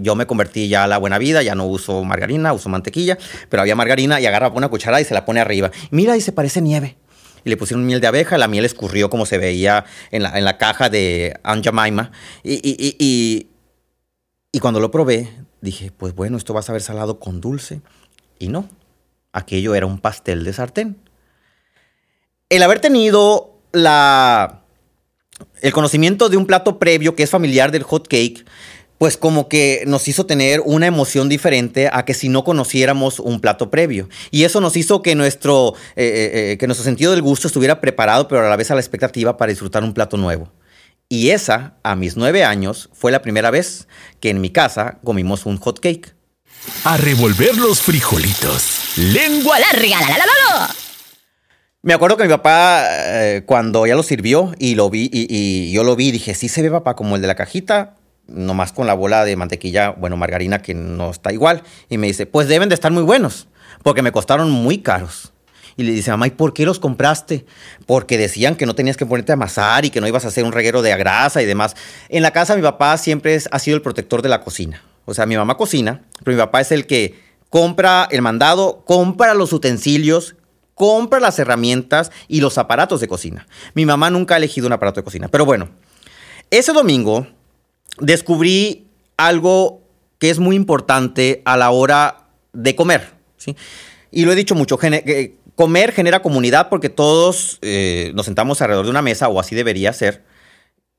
yo 0.00 0.16
me 0.16 0.26
convertí 0.26 0.66
ya 0.66 0.82
a 0.82 0.86
la 0.88 0.98
buena 0.98 1.18
vida, 1.18 1.44
ya 1.44 1.54
no 1.54 1.64
uso 1.66 2.02
margarina, 2.02 2.52
uso 2.52 2.68
mantequilla, 2.68 3.18
pero 3.48 3.60
había 3.60 3.76
margarina 3.76 4.20
y 4.20 4.26
agarra 4.26 4.48
una 4.48 4.68
cuchara 4.68 5.00
y 5.00 5.04
se 5.04 5.14
la 5.14 5.24
pone 5.24 5.38
arriba. 5.38 5.70
Mira, 5.92 6.16
y 6.16 6.20
se 6.20 6.32
parece 6.32 6.60
nieve. 6.60 6.96
Y 7.44 7.50
le 7.50 7.56
pusieron 7.56 7.86
miel 7.86 8.00
de 8.00 8.08
abeja, 8.08 8.36
la 8.36 8.48
miel 8.48 8.64
escurrió 8.64 9.10
como 9.10 9.26
se 9.26 9.38
veía 9.38 9.84
en 10.10 10.24
la, 10.24 10.36
en 10.36 10.44
la 10.44 10.58
caja 10.58 10.88
de 10.88 11.38
Aunt 11.44 11.64
Jemima. 11.64 12.10
Y, 12.42 12.54
y, 12.54 12.96
y, 12.98 13.48
y 14.50 14.58
cuando 14.58 14.80
lo 14.80 14.90
probé, 14.90 15.30
dije, 15.60 15.92
pues 15.96 16.16
bueno, 16.16 16.36
esto 16.36 16.52
va 16.52 16.60
a 16.60 16.64
saber 16.64 16.82
salado 16.82 17.20
con 17.20 17.40
dulce. 17.40 17.80
Y 18.44 18.48
no, 18.48 18.68
aquello 19.32 19.74
era 19.74 19.86
un 19.86 19.98
pastel 19.98 20.44
de 20.44 20.52
sartén. 20.52 20.98
El 22.50 22.62
haber 22.62 22.78
tenido 22.78 23.58
la, 23.72 24.64
el 25.62 25.72
conocimiento 25.72 26.28
de 26.28 26.36
un 26.36 26.44
plato 26.44 26.78
previo 26.78 27.16
que 27.16 27.22
es 27.22 27.30
familiar 27.30 27.72
del 27.72 27.84
hot 27.84 28.06
cake, 28.06 28.44
pues 28.98 29.16
como 29.16 29.48
que 29.48 29.84
nos 29.86 30.08
hizo 30.08 30.26
tener 30.26 30.60
una 30.60 30.86
emoción 30.86 31.30
diferente 31.30 31.88
a 31.90 32.04
que 32.04 32.12
si 32.12 32.28
no 32.28 32.44
conociéramos 32.44 33.18
un 33.18 33.40
plato 33.40 33.70
previo. 33.70 34.10
Y 34.30 34.44
eso 34.44 34.60
nos 34.60 34.76
hizo 34.76 35.00
que 35.00 35.14
nuestro, 35.14 35.72
eh, 35.96 36.04
eh, 36.04 36.52
eh, 36.52 36.58
que 36.58 36.66
nuestro 36.66 36.84
sentido 36.84 37.12
del 37.12 37.22
gusto 37.22 37.48
estuviera 37.48 37.80
preparado, 37.80 38.28
pero 38.28 38.44
a 38.44 38.50
la 38.50 38.56
vez 38.56 38.70
a 38.70 38.74
la 38.74 38.82
expectativa 38.82 39.38
para 39.38 39.50
disfrutar 39.50 39.82
un 39.82 39.94
plato 39.94 40.18
nuevo. 40.18 40.52
Y 41.08 41.30
esa, 41.30 41.78
a 41.82 41.96
mis 41.96 42.18
nueve 42.18 42.44
años, 42.44 42.90
fue 42.92 43.10
la 43.10 43.22
primera 43.22 43.50
vez 43.50 43.88
que 44.20 44.28
en 44.28 44.42
mi 44.42 44.50
casa 44.50 44.98
comimos 45.02 45.46
un 45.46 45.56
hot 45.56 45.80
cake. 45.80 46.14
A 46.84 46.96
revolver 46.96 47.56
los 47.56 47.80
frijolitos. 47.80 48.96
Lengua 48.96 49.58
larga. 49.58 50.00
La, 50.00 50.08
la, 50.08 50.16
la, 50.16 50.58
la. 50.58 50.74
Me 51.84 51.92
acuerdo 51.92 52.16
que 52.16 52.24
mi 52.24 52.30
papá, 52.30 52.86
eh, 52.88 53.42
cuando 53.44 53.86
ya 53.86 53.94
lo 53.94 54.02
sirvió 54.02 54.54
y 54.58 54.74
lo 54.74 54.88
vi, 54.88 55.10
y, 55.12 55.26
y, 55.28 55.70
yo 55.70 55.84
lo 55.84 55.96
vi, 55.96 56.12
dije, 56.12 56.34
sí 56.34 56.48
se 56.48 56.62
ve 56.62 56.70
papá 56.70 56.96
como 56.96 57.16
el 57.16 57.20
de 57.20 57.28
la 57.28 57.34
cajita, 57.34 57.96
nomás 58.26 58.72
con 58.72 58.86
la 58.86 58.94
bola 58.94 59.26
de 59.26 59.36
mantequilla, 59.36 59.90
bueno, 59.90 60.16
margarina 60.16 60.62
que 60.62 60.72
no 60.72 61.10
está 61.10 61.30
igual. 61.30 61.62
Y 61.90 61.98
me 61.98 62.06
dice, 62.06 62.24
pues 62.24 62.48
deben 62.48 62.70
de 62.70 62.74
estar 62.74 62.90
muy 62.90 63.02
buenos, 63.02 63.48
porque 63.82 64.00
me 64.00 64.12
costaron 64.12 64.50
muy 64.50 64.78
caros. 64.78 65.34
Y 65.76 65.82
le 65.82 65.92
dice, 65.92 66.10
mamá, 66.10 66.26
¿y 66.26 66.30
por 66.30 66.54
qué 66.54 66.64
los 66.64 66.78
compraste? 66.78 67.44
Porque 67.84 68.16
decían 68.16 68.56
que 68.56 68.64
no 68.64 68.74
tenías 68.74 68.96
que 68.96 69.04
ponerte 69.04 69.32
a 69.32 69.34
amasar 69.34 69.84
y 69.84 69.90
que 69.90 70.00
no 70.00 70.08
ibas 70.08 70.24
a 70.24 70.28
hacer 70.28 70.44
un 70.44 70.52
reguero 70.52 70.80
de 70.80 70.96
grasa 70.96 71.42
y 71.42 71.46
demás. 71.46 71.76
En 72.08 72.22
la 72.22 72.30
casa 72.30 72.56
mi 72.56 72.62
papá 72.62 72.96
siempre 72.96 73.34
es, 73.34 73.46
ha 73.52 73.58
sido 73.58 73.76
el 73.76 73.82
protector 73.82 74.22
de 74.22 74.30
la 74.30 74.40
cocina. 74.40 74.82
O 75.04 75.14
sea, 75.14 75.26
mi 75.26 75.36
mamá 75.36 75.56
cocina, 75.56 76.02
pero 76.22 76.36
mi 76.36 76.42
papá 76.42 76.60
es 76.60 76.72
el 76.72 76.86
que 76.86 77.20
compra 77.50 78.08
el 78.10 78.22
mandado, 78.22 78.82
compra 78.84 79.34
los 79.34 79.52
utensilios, 79.52 80.36
compra 80.74 81.20
las 81.20 81.38
herramientas 81.38 82.10
y 82.28 82.40
los 82.40 82.58
aparatos 82.58 83.00
de 83.00 83.08
cocina. 83.08 83.46
Mi 83.74 83.86
mamá 83.86 84.10
nunca 84.10 84.34
ha 84.34 84.38
elegido 84.38 84.66
un 84.66 84.72
aparato 84.72 85.00
de 85.00 85.04
cocina. 85.04 85.28
Pero 85.28 85.44
bueno, 85.44 85.68
ese 86.50 86.72
domingo 86.72 87.26
descubrí 87.98 88.88
algo 89.16 89.82
que 90.18 90.30
es 90.30 90.38
muy 90.38 90.56
importante 90.56 91.42
a 91.44 91.56
la 91.56 91.70
hora 91.70 92.28
de 92.52 92.74
comer. 92.74 93.12
¿sí? 93.36 93.56
Y 94.10 94.24
lo 94.24 94.32
he 94.32 94.36
dicho 94.36 94.54
mucho, 94.54 94.78
comer 95.54 95.92
genera 95.92 96.22
comunidad 96.22 96.68
porque 96.68 96.88
todos 96.88 97.58
eh, 97.62 98.12
nos 98.14 98.26
sentamos 98.26 98.60
alrededor 98.60 98.86
de 98.86 98.90
una 98.90 99.02
mesa, 99.02 99.28
o 99.28 99.38
así 99.38 99.54
debería 99.54 99.92
ser, 99.92 100.24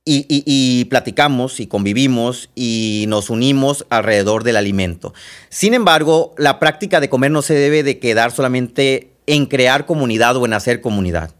y, 0.06 0.86
platicamos 0.86 1.60
y 1.60 1.68
convivimos 1.68 2.50
y 2.54 3.06
nos 3.08 3.32
unimos 3.32 3.86
alrededor 3.90 4.44
del 4.44 4.58
alimento. 4.58 5.14
Sin 5.50 5.74
embargo, 5.74 6.34
la 6.38 6.60
práctica 6.60 7.00
de 7.00 7.10
comer 7.10 7.32
no 7.32 7.41
se 7.41 7.56
debe 7.56 7.82
de 7.82 7.98
quedar 7.98 8.32
solamente 8.32 9.12
en 9.26 9.48
crear 9.48 9.88
comunidad 9.88 10.38
o 10.38 10.46
en 10.46 10.54
hacer 10.54 10.82
comunidad. 10.82 11.32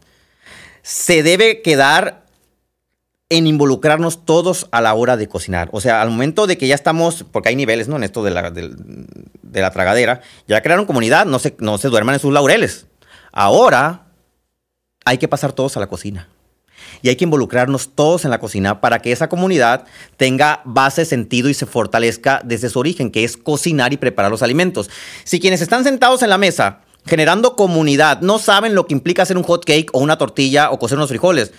Se 0.82 1.22
debe 1.22 1.62
quedar 1.62 2.24
en 3.28 3.46
involucrarnos 3.46 4.24
todos 4.24 4.68
a 4.72 4.80
la 4.80 4.94
hora 4.94 5.16
de 5.16 5.28
cocinar. 5.28 5.68
O 5.72 5.80
sea, 5.80 6.02
al 6.02 6.10
momento 6.10 6.46
de 6.46 6.58
que 6.58 6.66
ya 6.66 6.74
estamos, 6.74 7.24
porque 7.30 7.48
hay 7.48 7.56
niveles, 7.56 7.88
¿no? 7.88 7.96
En 7.96 8.04
esto 8.04 8.22
de 8.22 8.30
la, 8.30 8.50
de, 8.50 8.72
de 9.42 9.60
la 9.60 9.70
tragadera, 9.70 10.22
ya 10.46 10.60
crearon 10.62 10.86
comunidad, 10.86 11.26
no 11.26 11.38
se, 11.38 11.56
no 11.58 11.78
se 11.78 11.88
duerman 11.88 12.14
en 12.14 12.20
sus 12.20 12.32
laureles. 12.32 12.86
Ahora 13.32 14.06
hay 15.04 15.18
que 15.18 15.28
pasar 15.28 15.52
todos 15.52 15.76
a 15.76 15.80
la 15.80 15.88
cocina 15.88 16.28
y 17.02 17.08
hay 17.08 17.16
que 17.16 17.24
involucrarnos 17.24 17.90
todos 17.94 18.24
en 18.24 18.30
la 18.30 18.38
cocina 18.38 18.80
para 18.80 19.00
que 19.00 19.12
esa 19.12 19.28
comunidad 19.28 19.84
tenga 20.16 20.60
base, 20.64 21.04
sentido 21.04 21.48
y 21.48 21.54
se 21.54 21.66
fortalezca 21.66 22.40
desde 22.44 22.68
su 22.68 22.78
origen, 22.78 23.10
que 23.10 23.24
es 23.24 23.36
cocinar 23.36 23.92
y 23.92 23.96
preparar 23.96 24.30
los 24.30 24.42
alimentos. 24.42 24.90
Si 25.24 25.40
quienes 25.40 25.60
están 25.60 25.84
sentados 25.84 26.22
en 26.22 26.30
la 26.30 26.38
mesa 26.38 26.80
generando 27.06 27.56
comunidad 27.56 28.20
no 28.20 28.38
saben 28.38 28.74
lo 28.74 28.86
que 28.86 28.94
implica 28.94 29.22
hacer 29.22 29.36
un 29.36 29.44
hot 29.44 29.64
cake 29.64 29.90
o 29.92 30.00
una 30.00 30.18
tortilla 30.18 30.70
o 30.70 30.78
cocer 30.78 30.98
unos 30.98 31.08
frijoles, 31.08 31.52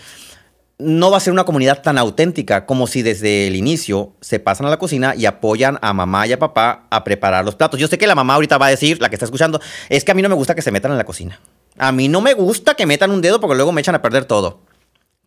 no 0.80 1.10
va 1.10 1.17
a 1.17 1.19
ser 1.19 1.34
una 1.34 1.43
comunidad 1.43 1.82
tan 1.82 1.97
auténtica 1.97 2.65
como 2.65 2.86
si 2.86 3.02
desde 3.02 3.47
el 3.47 3.56
inicio 3.56 4.13
se 4.21 4.39
pasan 4.39 4.67
a 4.67 4.69
la 4.69 4.78
cocina 4.78 5.15
y 5.15 5.26
apoyan 5.26 5.80
a 5.82 5.93
mamá 5.93 6.28
y 6.28 6.34
a 6.34 6.39
papá 6.39 6.86
a 6.91 7.04
preparar 7.04 7.43
los 7.43 7.56
platos. 7.56 7.80
Yo 7.80 7.88
sé 7.88 7.97
que 7.97 8.06
la 8.06 8.13
mamá 8.13 8.36
ahorita 8.36 8.60
va 8.60 8.67
a 8.67 8.69
decir, 8.69 9.02
la 9.02 9.10
que 9.10 9.15
está 9.15 9.26
escuchando, 9.26 9.60
es 9.89 10.04
que 10.04 10.12
a 10.12 10.15
mí 10.15 10.21
no 10.21 10.30
me 10.30 10.36
gusta 10.36 10.54
que 10.54 10.62
se 10.62 10.71
metan 10.71 10.91
en 10.91 10.97
la 10.97 11.04
cocina. 11.04 11.39
A 11.80 11.91
mí 11.91 12.08
no 12.08 12.21
me 12.21 12.34
gusta 12.34 12.76
que 12.76 12.86
metan 12.86 13.12
un 13.12 13.21
dedo 13.21 13.39
porque 13.39 13.56
luego 13.56 13.71
me 13.71 13.82
echan 13.82 13.95
a 13.95 14.02
perder 14.02 14.26
todo. 14.26 14.60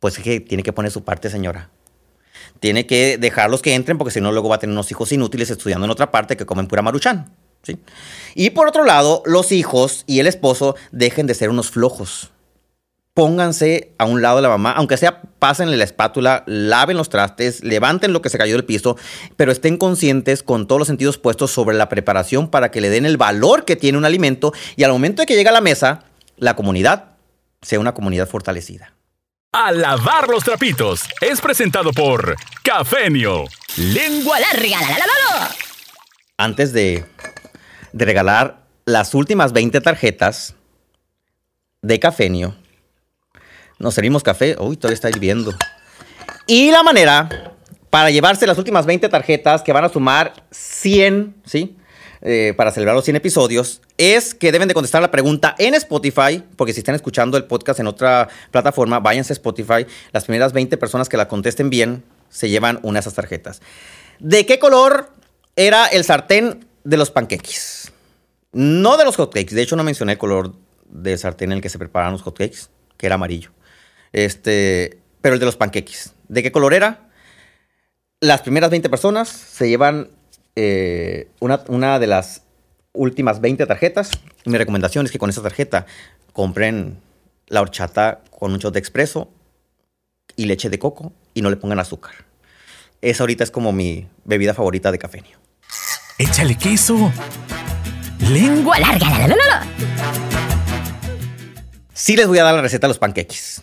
Pues 0.00 0.16
es 0.16 0.24
que 0.24 0.40
tiene 0.40 0.62
que 0.62 0.72
poner 0.72 0.90
su 0.90 1.04
parte, 1.04 1.30
señora. 1.30 1.70
Tiene 2.58 2.86
que 2.86 3.18
dejarlos 3.18 3.62
que 3.62 3.74
entren 3.74 3.98
porque 3.98 4.12
si 4.12 4.20
no 4.20 4.32
luego 4.32 4.48
va 4.48 4.56
a 4.56 4.58
tener 4.58 4.72
unos 4.72 4.90
hijos 4.90 5.12
inútiles 5.12 5.50
estudiando 5.50 5.84
en 5.84 5.90
otra 5.90 6.10
parte 6.10 6.36
que 6.36 6.46
comen 6.46 6.66
pura 6.66 6.82
maruchan. 6.82 7.32
¿sí? 7.62 7.78
Y 8.34 8.50
por 8.50 8.66
otro 8.66 8.84
lado, 8.84 9.22
los 9.26 9.52
hijos 9.52 10.04
y 10.06 10.20
el 10.20 10.26
esposo 10.26 10.74
dejen 10.90 11.26
de 11.26 11.34
ser 11.34 11.50
unos 11.50 11.70
flojos. 11.70 12.30
Pónganse 13.12 13.92
a 13.98 14.04
un 14.04 14.22
lado 14.22 14.36
de 14.36 14.42
la 14.42 14.48
mamá, 14.48 14.72
aunque 14.72 14.96
sea 14.96 15.20
pásenle 15.38 15.76
la 15.76 15.84
espátula, 15.84 16.44
laven 16.46 16.96
los 16.96 17.08
trastes, 17.08 17.62
levanten 17.62 18.12
lo 18.12 18.22
que 18.22 18.30
se 18.30 18.38
cayó 18.38 18.54
del 18.54 18.64
piso, 18.64 18.96
pero 19.36 19.52
estén 19.52 19.76
conscientes 19.76 20.42
con 20.42 20.66
todos 20.66 20.78
los 20.78 20.88
sentidos 20.88 21.18
puestos 21.18 21.50
sobre 21.50 21.76
la 21.76 21.88
preparación 21.88 22.48
para 22.48 22.70
que 22.70 22.80
le 22.80 22.88
den 22.88 23.04
el 23.04 23.16
valor 23.16 23.64
que 23.64 23.76
tiene 23.76 23.98
un 23.98 24.04
alimento 24.04 24.52
y 24.76 24.84
al 24.84 24.92
momento 24.92 25.22
de 25.22 25.26
que 25.26 25.34
llega 25.34 25.50
a 25.50 25.54
la 25.54 25.60
mesa, 25.60 26.04
la 26.36 26.54
comunidad 26.56 27.16
sea 27.60 27.80
una 27.80 27.94
comunidad 27.94 28.28
fortalecida. 28.28 28.94
A 29.52 29.72
lavar 29.72 30.28
los 30.28 30.44
trapitos 30.44 31.08
es 31.20 31.40
presentado 31.40 31.90
por 31.90 32.36
Cafenio. 32.62 33.46
Lengua 33.76 34.38
larga. 34.38 34.80
La, 34.80 34.98
la, 34.98 35.06
la, 35.38 35.50
Antes 36.36 36.72
de, 36.72 37.04
de, 37.92 38.04
regalar 38.04 38.62
las 38.84 39.12
últimas 39.12 39.52
20 39.52 39.80
tarjetas 39.80 40.54
de 41.82 41.98
Cafenio, 41.98 42.54
nos 43.80 43.94
servimos 43.94 44.22
café. 44.22 44.54
Uy, 44.56 44.76
todavía 44.76 44.94
está 44.94 45.10
hirviendo. 45.10 45.52
Y 46.46 46.70
la 46.70 46.84
manera 46.84 47.56
para 47.90 48.10
llevarse 48.10 48.46
las 48.46 48.56
últimas 48.56 48.86
20 48.86 49.08
tarjetas 49.08 49.62
que 49.62 49.72
van 49.72 49.84
a 49.84 49.88
sumar 49.88 50.32
100, 50.52 51.42
¿sí? 51.44 51.76
Eh, 52.22 52.52
para 52.56 52.70
celebrar 52.70 52.94
los 52.94 53.04
100 53.04 53.16
episodios 53.16 53.80
es 53.96 54.34
que 54.34 54.52
deben 54.52 54.68
de 54.68 54.74
contestar 54.74 55.00
la 55.00 55.10
pregunta 55.10 55.54
en 55.58 55.74
Spotify, 55.74 56.44
porque 56.56 56.74
si 56.74 56.80
están 56.80 56.94
escuchando 56.94 57.38
el 57.38 57.44
podcast 57.44 57.80
en 57.80 57.86
otra 57.86 58.28
plataforma, 58.50 59.00
váyanse 59.00 59.32
a 59.32 59.34
Spotify. 59.34 59.86
Las 60.12 60.24
primeras 60.24 60.52
20 60.52 60.76
personas 60.76 61.08
que 61.08 61.16
la 61.16 61.28
contesten 61.28 61.70
bien 61.70 62.04
se 62.28 62.50
llevan 62.50 62.78
una 62.82 62.98
de 62.98 63.00
esas 63.00 63.14
tarjetas. 63.14 63.62
¿De 64.18 64.44
qué 64.44 64.58
color 64.58 65.10
era 65.56 65.86
el 65.86 66.04
sartén 66.04 66.66
de 66.84 66.96
los 66.96 67.10
panqueques? 67.10 67.92
No 68.52 68.96
de 68.96 69.04
los 69.04 69.16
hotcakes. 69.16 69.54
De 69.54 69.62
hecho, 69.62 69.76
no 69.76 69.84
mencioné 69.84 70.12
el 70.12 70.18
color 70.18 70.52
del 70.88 71.18
sartén 71.18 71.52
en 71.52 71.56
el 71.56 71.62
que 71.62 71.68
se 71.68 71.78
preparan 71.78 72.12
los 72.12 72.22
hotcakes, 72.22 72.68
que 72.96 73.06
era 73.06 73.14
amarillo. 73.14 73.50
Este, 74.12 74.98
pero 75.20 75.34
el 75.34 75.40
de 75.40 75.46
los 75.46 75.56
panqueques. 75.56 76.12
¿De 76.28 76.42
qué 76.42 76.52
color 76.52 76.74
era? 76.74 77.08
Las 78.20 78.42
primeras 78.42 78.70
20 78.70 78.90
personas 78.90 79.28
se 79.28 79.68
llevan 79.68 80.10
eh, 80.62 81.28
una, 81.40 81.62
una, 81.68 81.98
de 81.98 82.06
las 82.06 82.42
últimas 82.92 83.40
20 83.40 83.64
tarjetas. 83.64 84.10
Mi 84.44 84.58
recomendación 84.58 85.06
es 85.06 85.12
que 85.12 85.18
con 85.18 85.30
esa 85.30 85.42
tarjeta 85.42 85.86
compren 86.34 87.00
la 87.46 87.62
horchata 87.62 88.20
con 88.30 88.52
un 88.52 88.58
shot 88.58 88.74
de 88.74 88.78
expreso 88.78 89.30
y 90.36 90.44
leche 90.44 90.68
de 90.68 90.78
coco 90.78 91.14
y 91.32 91.40
no 91.40 91.48
le 91.48 91.56
pongan 91.56 91.80
azúcar. 91.80 92.12
Esa 93.00 93.22
ahorita 93.22 93.42
es 93.42 93.50
como 93.50 93.72
mi 93.72 94.06
bebida 94.24 94.52
favorita 94.52 94.92
de 94.92 94.98
cafenio. 94.98 95.38
Échale 96.18 96.58
queso. 96.58 97.10
Lengua 98.28 98.78
larga. 98.78 99.08
La, 99.08 99.28
la, 99.28 99.36
la, 99.36 99.66
sí 101.94 102.16
les 102.16 102.26
voy 102.26 102.38
a 102.38 102.44
dar 102.44 102.54
la 102.54 102.60
receta 102.60 102.86
de 102.86 102.90
los 102.90 102.98
pancakes. 102.98 103.62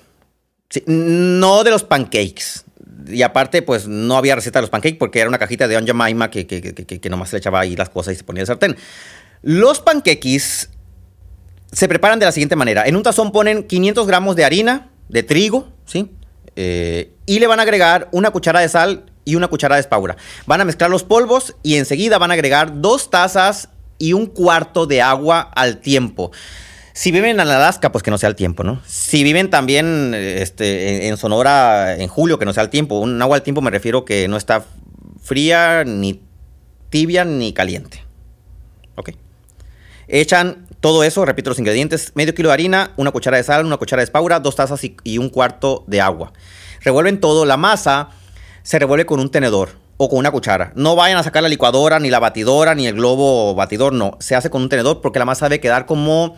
Sí, 0.72 0.84
no 0.88 1.64
de 1.64 1.70
los 1.70 1.84
pancakes, 1.84 2.66
y 3.10 3.22
aparte, 3.22 3.62
pues 3.62 3.88
no 3.88 4.18
había 4.18 4.36
receta 4.36 4.60
de 4.60 4.62
los 4.62 4.70
pancakes 4.70 4.98
porque 4.98 5.20
era 5.20 5.30
una 5.30 5.38
cajita 5.38 5.68
de 5.68 5.76
Aunt 5.76 5.88
Jemima 5.88 6.30
que, 6.30 6.48
que, 6.48 6.62
que, 6.62 7.00
que, 7.00 7.10
nomás 7.10 7.32
le 7.32 7.40
echaba 7.40 7.60
ahí 7.60 7.76
las 7.76 7.90
cosas 7.90 8.14
y 8.14 8.18
se 8.18 8.24
ponía 8.24 8.42
el 8.42 8.48
sartén. 8.48 8.76
Los 9.42 9.80
pancakes 9.80 10.70
se 11.72 11.88
preparan 11.88 12.20
de 12.20 12.26
la 12.26 12.32
siguiente 12.32 12.56
manera. 12.56 12.86
En 12.86 12.96
un 12.96 13.04
tazón 13.04 13.32
ponen 13.32 13.64
500 13.64 14.08
gramos 14.08 14.36
de 14.36 14.46
harina, 14.46 14.90
de 15.10 15.24
trigo, 15.24 15.68
¿sí? 15.86 16.12
Eh, 16.56 17.14
y 17.26 17.40
le 17.40 17.48
van 17.48 17.60
a 17.60 17.64
agregar 17.64 18.10
una 18.12 18.32
cuchara 18.32 18.62
de 18.62 18.70
sal 18.70 19.06
y 19.26 19.36
una 19.36 19.48
cuchara 19.48 19.76
de 19.76 19.82
espaura. 19.82 20.18
Van 20.46 20.62
a 20.62 20.66
mezclar 20.66 20.90
los 20.90 21.04
polvos 21.04 21.56
y 21.62 21.76
enseguida 21.76 22.18
van 22.18 22.32
a 22.32 22.34
agregar 22.34 22.82
dos 22.82 23.10
tazas 23.10 23.70
y 24.00 24.14
un 24.14 24.28
cuarto 24.28 24.88
de 24.88 25.02
agua 25.02 25.42
al 25.42 25.80
tiempo. 25.80 26.32
Si 26.98 27.12
viven 27.12 27.40
en 27.40 27.48
Alaska, 27.48 27.92
pues 27.92 28.04
que 28.04 28.10
no 28.10 28.18
sea 28.18 28.28
el 28.28 28.36
tiempo, 28.36 28.64
¿no? 28.64 28.82
Si 28.88 29.24
viven 29.24 29.52
también 29.52 30.16
este, 30.16 31.08
en 31.08 31.16
Sonora 31.18 31.96
en 31.96 32.08
julio, 32.08 32.40
que 32.40 32.46
no 32.46 32.54
sea 32.54 32.64
el 32.64 32.72
tiempo. 32.72 32.98
Un 32.98 33.22
agua 33.22 33.36
al 33.36 33.44
tiempo 33.44 33.62
me 33.62 33.70
refiero 33.70 34.04
que 34.04 34.28
no 34.28 34.36
está 34.36 34.66
fría, 35.22 35.84
ni 35.86 36.24
tibia, 36.90 37.24
ni 37.24 37.54
caliente. 37.54 38.04
Ok. 38.96 39.12
Echan 40.08 40.66
todo 40.80 41.04
eso, 41.04 41.24
repito 41.24 41.52
los 41.52 41.60
ingredientes, 41.60 42.14
medio 42.16 42.34
kilo 42.34 42.50
de 42.50 42.54
harina, 42.54 42.94
una 42.98 43.12
cuchara 43.12 43.38
de 43.38 43.44
sal, 43.44 43.64
una 43.64 43.78
cuchara 43.78 44.00
de 44.00 44.06
espaura, 44.06 44.40
dos 44.40 44.56
tazas 44.56 44.84
y, 44.84 44.98
y 45.04 45.20
un 45.20 45.30
cuarto 45.30 45.84
de 45.86 46.02
agua. 46.02 46.34
Revuelven 46.82 47.20
todo, 47.20 47.46
la 47.46 47.58
masa 47.58 48.10
se 48.64 48.80
revuelve 48.80 49.06
con 49.06 49.20
un 49.20 49.30
tenedor 49.30 49.70
o 49.98 50.10
con 50.10 50.18
una 50.18 50.32
cuchara. 50.32 50.72
No 50.74 50.96
vayan 50.96 51.20
a 51.20 51.24
sacar 51.24 51.44
la 51.44 51.50
licuadora, 51.50 52.00
ni 52.00 52.10
la 52.10 52.18
batidora, 52.18 52.74
ni 52.74 52.88
el 52.88 52.96
globo 52.96 53.54
batidor, 53.54 53.94
no. 53.94 54.18
Se 54.20 54.36
hace 54.36 54.50
con 54.50 54.64
un 54.64 54.70
tenedor 54.70 55.02
porque 55.02 55.20
la 55.20 55.26
masa 55.26 55.48
debe 55.48 55.60
quedar 55.60 55.86
como 55.86 56.36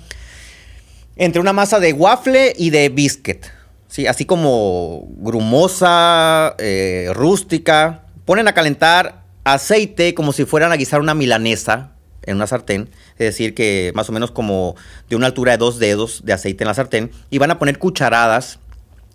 entre 1.20 1.42
una 1.42 1.54
masa 1.54 1.80
de 1.80 1.94
waffle 1.94 2.54
y 2.58 2.72
de 2.72 2.88
biscuit. 2.88 3.46
¿sí? 3.90 4.08
Así 4.08 4.26
como 4.26 5.06
grumosa, 5.18 6.56
eh, 6.58 7.12
rústica. 7.14 8.06
Ponen 8.26 8.48
a 8.48 8.54
calentar 8.54 9.24
aceite 9.44 10.14
como 10.14 10.32
si 10.32 10.46
fueran 10.46 10.72
a 10.72 10.78
guisar 10.78 11.02
una 11.02 11.14
milanesa 11.14 11.92
en 12.24 12.38
una 12.38 12.48
sartén. 12.48 12.90
Es 13.14 13.26
decir, 13.26 13.54
que 13.54 13.92
más 13.96 14.08
o 14.10 14.14
menos 14.14 14.32
como 14.32 14.76
de 15.10 15.18
una 15.18 15.28
altura 15.28 15.52
de 15.52 15.58
dos 15.58 15.78
dedos 15.78 16.22
de 16.24 16.32
aceite 16.32 16.64
en 16.64 16.70
la 16.70 16.74
sartén. 16.74 17.12
Y 17.30 17.38
van 17.38 17.52
a 17.52 17.60
poner 17.60 17.80
cucharadas 17.80 18.60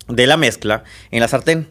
de 0.07 0.27
la 0.27 0.37
mezcla 0.37 0.83
en 1.09 1.21
la 1.21 1.27
sartén. 1.27 1.67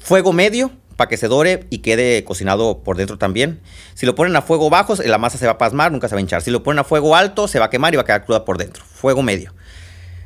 Fuego 0.00 0.32
medio 0.32 0.72
para 0.96 1.08
que 1.08 1.16
se 1.16 1.28
dore 1.28 1.66
y 1.70 1.78
quede 1.78 2.24
cocinado 2.24 2.82
por 2.82 2.96
dentro 2.96 3.18
también. 3.18 3.60
Si 3.94 4.06
lo 4.06 4.14
ponen 4.14 4.34
a 4.36 4.42
fuego 4.42 4.70
bajo, 4.70 4.94
la 4.96 5.18
masa 5.18 5.38
se 5.38 5.46
va 5.46 5.52
a 5.52 5.58
pasmar, 5.58 5.92
nunca 5.92 6.08
se 6.08 6.14
va 6.14 6.18
a 6.18 6.20
hinchar. 6.20 6.42
Si 6.42 6.50
lo 6.50 6.62
ponen 6.62 6.80
a 6.80 6.84
fuego 6.84 7.16
alto, 7.16 7.48
se 7.48 7.58
va 7.58 7.66
a 7.66 7.70
quemar 7.70 7.92
y 7.94 7.96
va 7.96 8.02
a 8.02 8.06
quedar 8.06 8.24
cruda 8.24 8.44
por 8.44 8.58
dentro. 8.58 8.84
Fuego 8.84 9.22
medio. 9.22 9.54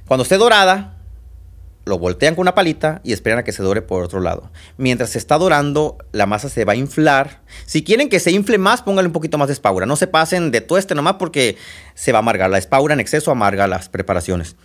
Cuando 0.06 0.22
esté 0.22 0.36
dorada, 0.36 0.96
lo 1.84 1.98
voltean 1.98 2.34
con 2.34 2.42
una 2.42 2.54
palita 2.54 3.00
y 3.04 3.12
esperan 3.12 3.38
a 3.38 3.44
que 3.44 3.52
se 3.52 3.62
dore 3.62 3.82
por 3.82 4.02
otro 4.02 4.20
lado. 4.20 4.50
Mientras 4.76 5.10
se 5.10 5.18
está 5.18 5.38
dorando, 5.38 5.98
la 6.12 6.26
masa 6.26 6.48
se 6.48 6.64
va 6.64 6.72
a 6.72 6.76
inflar. 6.76 7.42
Si 7.64 7.84
quieren 7.84 8.08
que 8.08 8.20
se 8.20 8.32
infle 8.32 8.58
más, 8.58 8.82
pónganle 8.82 9.08
un 9.08 9.12
poquito 9.12 9.38
más 9.38 9.48
de 9.48 9.54
espaura. 9.54 9.86
No 9.86 9.96
se 9.96 10.06
pasen 10.06 10.50
de 10.50 10.60
tueste 10.60 10.94
nomás 10.94 11.14
porque 11.14 11.56
se 11.94 12.12
va 12.12 12.18
a 12.18 12.20
amargar. 12.20 12.50
La 12.50 12.58
espaura 12.58 12.94
en 12.94 13.00
exceso 13.00 13.30
amarga 13.30 13.66
las 13.66 13.88
preparaciones. 13.88 14.56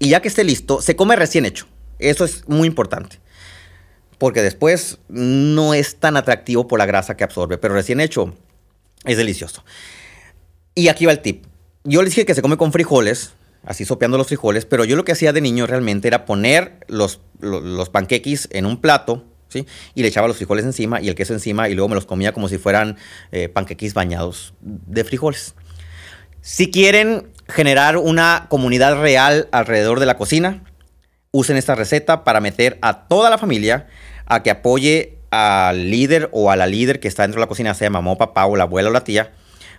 Y 0.00 0.10
ya 0.10 0.20
que 0.20 0.28
esté 0.28 0.44
listo, 0.44 0.80
se 0.80 0.96
come 0.96 1.16
recién 1.16 1.46
hecho. 1.46 1.66
Eso 1.98 2.24
es 2.24 2.48
muy 2.48 2.68
importante 2.68 3.20
porque 4.18 4.42
después 4.42 4.98
no 5.08 5.74
es 5.74 5.96
tan 5.96 6.16
atractivo 6.16 6.68
por 6.68 6.78
la 6.78 6.86
grasa 6.86 7.16
que 7.16 7.24
absorbe, 7.24 7.58
pero 7.58 7.74
recién 7.74 8.00
hecho 8.00 8.34
es 9.04 9.16
delicioso. 9.16 9.64
Y 10.74 10.88
aquí 10.88 11.06
va 11.06 11.12
el 11.12 11.20
tip. 11.20 11.44
Yo 11.84 12.02
les 12.02 12.10
dije 12.10 12.26
que 12.26 12.34
se 12.34 12.42
come 12.42 12.56
con 12.56 12.72
frijoles, 12.72 13.32
así 13.64 13.84
sopeando 13.84 14.18
los 14.18 14.26
frijoles, 14.26 14.66
pero 14.66 14.84
yo 14.84 14.96
lo 14.96 15.04
que 15.04 15.12
hacía 15.12 15.32
de 15.32 15.40
niño 15.40 15.66
realmente 15.66 16.08
era 16.08 16.24
poner 16.24 16.84
los, 16.88 17.20
los, 17.40 17.88
panqueques 17.88 18.48
en 18.52 18.66
un 18.66 18.80
plato, 18.80 19.24
¿sí? 19.48 19.66
Y 19.94 20.02
le 20.02 20.08
echaba 20.08 20.28
los 20.28 20.36
frijoles 20.36 20.64
encima 20.64 21.00
y 21.00 21.08
el 21.08 21.14
queso 21.14 21.32
encima 21.32 21.68
y 21.68 21.74
luego 21.74 21.88
me 21.88 21.94
los 21.94 22.06
comía 22.06 22.32
como 22.32 22.48
si 22.48 22.58
fueran 22.58 22.96
eh, 23.32 23.48
panqueques 23.48 23.94
bañados 23.94 24.54
de 24.60 25.04
frijoles. 25.04 25.54
Si 26.40 26.70
quieren 26.70 27.32
generar 27.48 27.96
una 27.96 28.46
comunidad 28.48 29.00
real 29.00 29.48
alrededor 29.52 30.00
de 30.00 30.06
la 30.06 30.16
cocina, 30.16 30.64
usen 31.30 31.56
esta 31.56 31.74
receta 31.74 32.24
para 32.24 32.40
meter 32.40 32.78
a 32.82 33.06
toda 33.08 33.30
la 33.30 33.38
familia 33.38 33.86
a 34.28 34.42
que 34.42 34.50
apoye 34.50 35.18
al 35.30 35.90
líder 35.90 36.28
o 36.32 36.50
a 36.50 36.56
la 36.56 36.66
líder 36.66 37.00
que 37.00 37.08
está 37.08 37.22
dentro 37.22 37.40
de 37.40 37.44
la 37.44 37.48
cocina, 37.48 37.74
sea 37.74 37.90
mamá 37.90 38.16
papá 38.16 38.46
o 38.46 38.56
la 38.56 38.64
abuela 38.64 38.90
o 38.90 38.92
la 38.92 39.04
tía, 39.04 39.32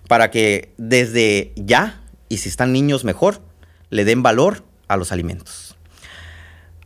para 0.08 0.32
que 0.32 0.74
desde 0.78 1.54
ya, 1.56 2.02
y 2.28 2.38
si 2.38 2.50
están 2.50 2.74
niños 2.74 3.04
mejor, 3.04 3.42
le 3.90 4.06
den 4.06 4.24
valor 4.24 4.64
a 4.88 4.98
los 4.98 5.12
alimentos. 5.12 5.78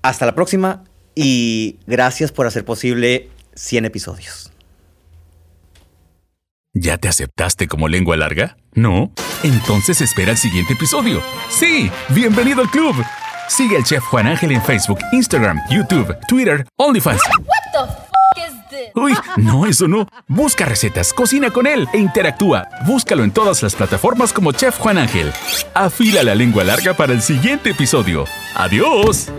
Hasta 0.01 0.25
la 0.25 0.35
próxima 0.35 0.83
y 1.15 1.79
gracias 1.87 2.31
por 2.31 2.45
hacer 2.45 2.65
posible 2.65 3.29
100 3.55 3.85
episodios. 3.85 4.51
¿Ya 6.73 6.97
te 6.97 7.07
aceptaste 7.07 7.67
como 7.67 7.87
lengua 7.87 8.17
larga? 8.17 8.57
¿No? 8.73 9.13
Entonces 9.43 10.01
espera 10.01 10.31
el 10.31 10.37
siguiente 10.37 10.73
episodio. 10.73 11.21
Sí, 11.49 11.89
bienvenido 12.09 12.61
al 12.61 12.69
club. 12.71 12.95
Sigue 13.47 13.77
al 13.77 13.83
chef 13.83 14.03
Juan 14.03 14.27
Ángel 14.27 14.51
en 14.51 14.61
Facebook, 14.61 14.99
Instagram, 15.11 15.59
YouTube, 15.69 16.15
Twitter, 16.27 16.65
OnlyFans. 16.77 17.21
Uy, 18.95 19.13
no, 19.37 19.65
eso 19.65 19.87
no. 19.87 20.07
Busca 20.27 20.65
recetas, 20.65 21.13
cocina 21.13 21.51
con 21.51 21.67
él 21.67 21.87
e 21.93 21.99
interactúa. 21.99 22.67
Búscalo 22.85 23.23
en 23.23 23.31
todas 23.31 23.61
las 23.61 23.75
plataformas 23.75 24.33
como 24.33 24.51
Chef 24.51 24.77
Juan 24.77 24.97
Ángel. 24.97 25.31
Afila 25.73 26.23
la 26.23 26.35
lengua 26.35 26.63
larga 26.63 26.93
para 26.93 27.13
el 27.13 27.21
siguiente 27.21 27.71
episodio. 27.71 28.25
¡Adiós! 28.55 29.31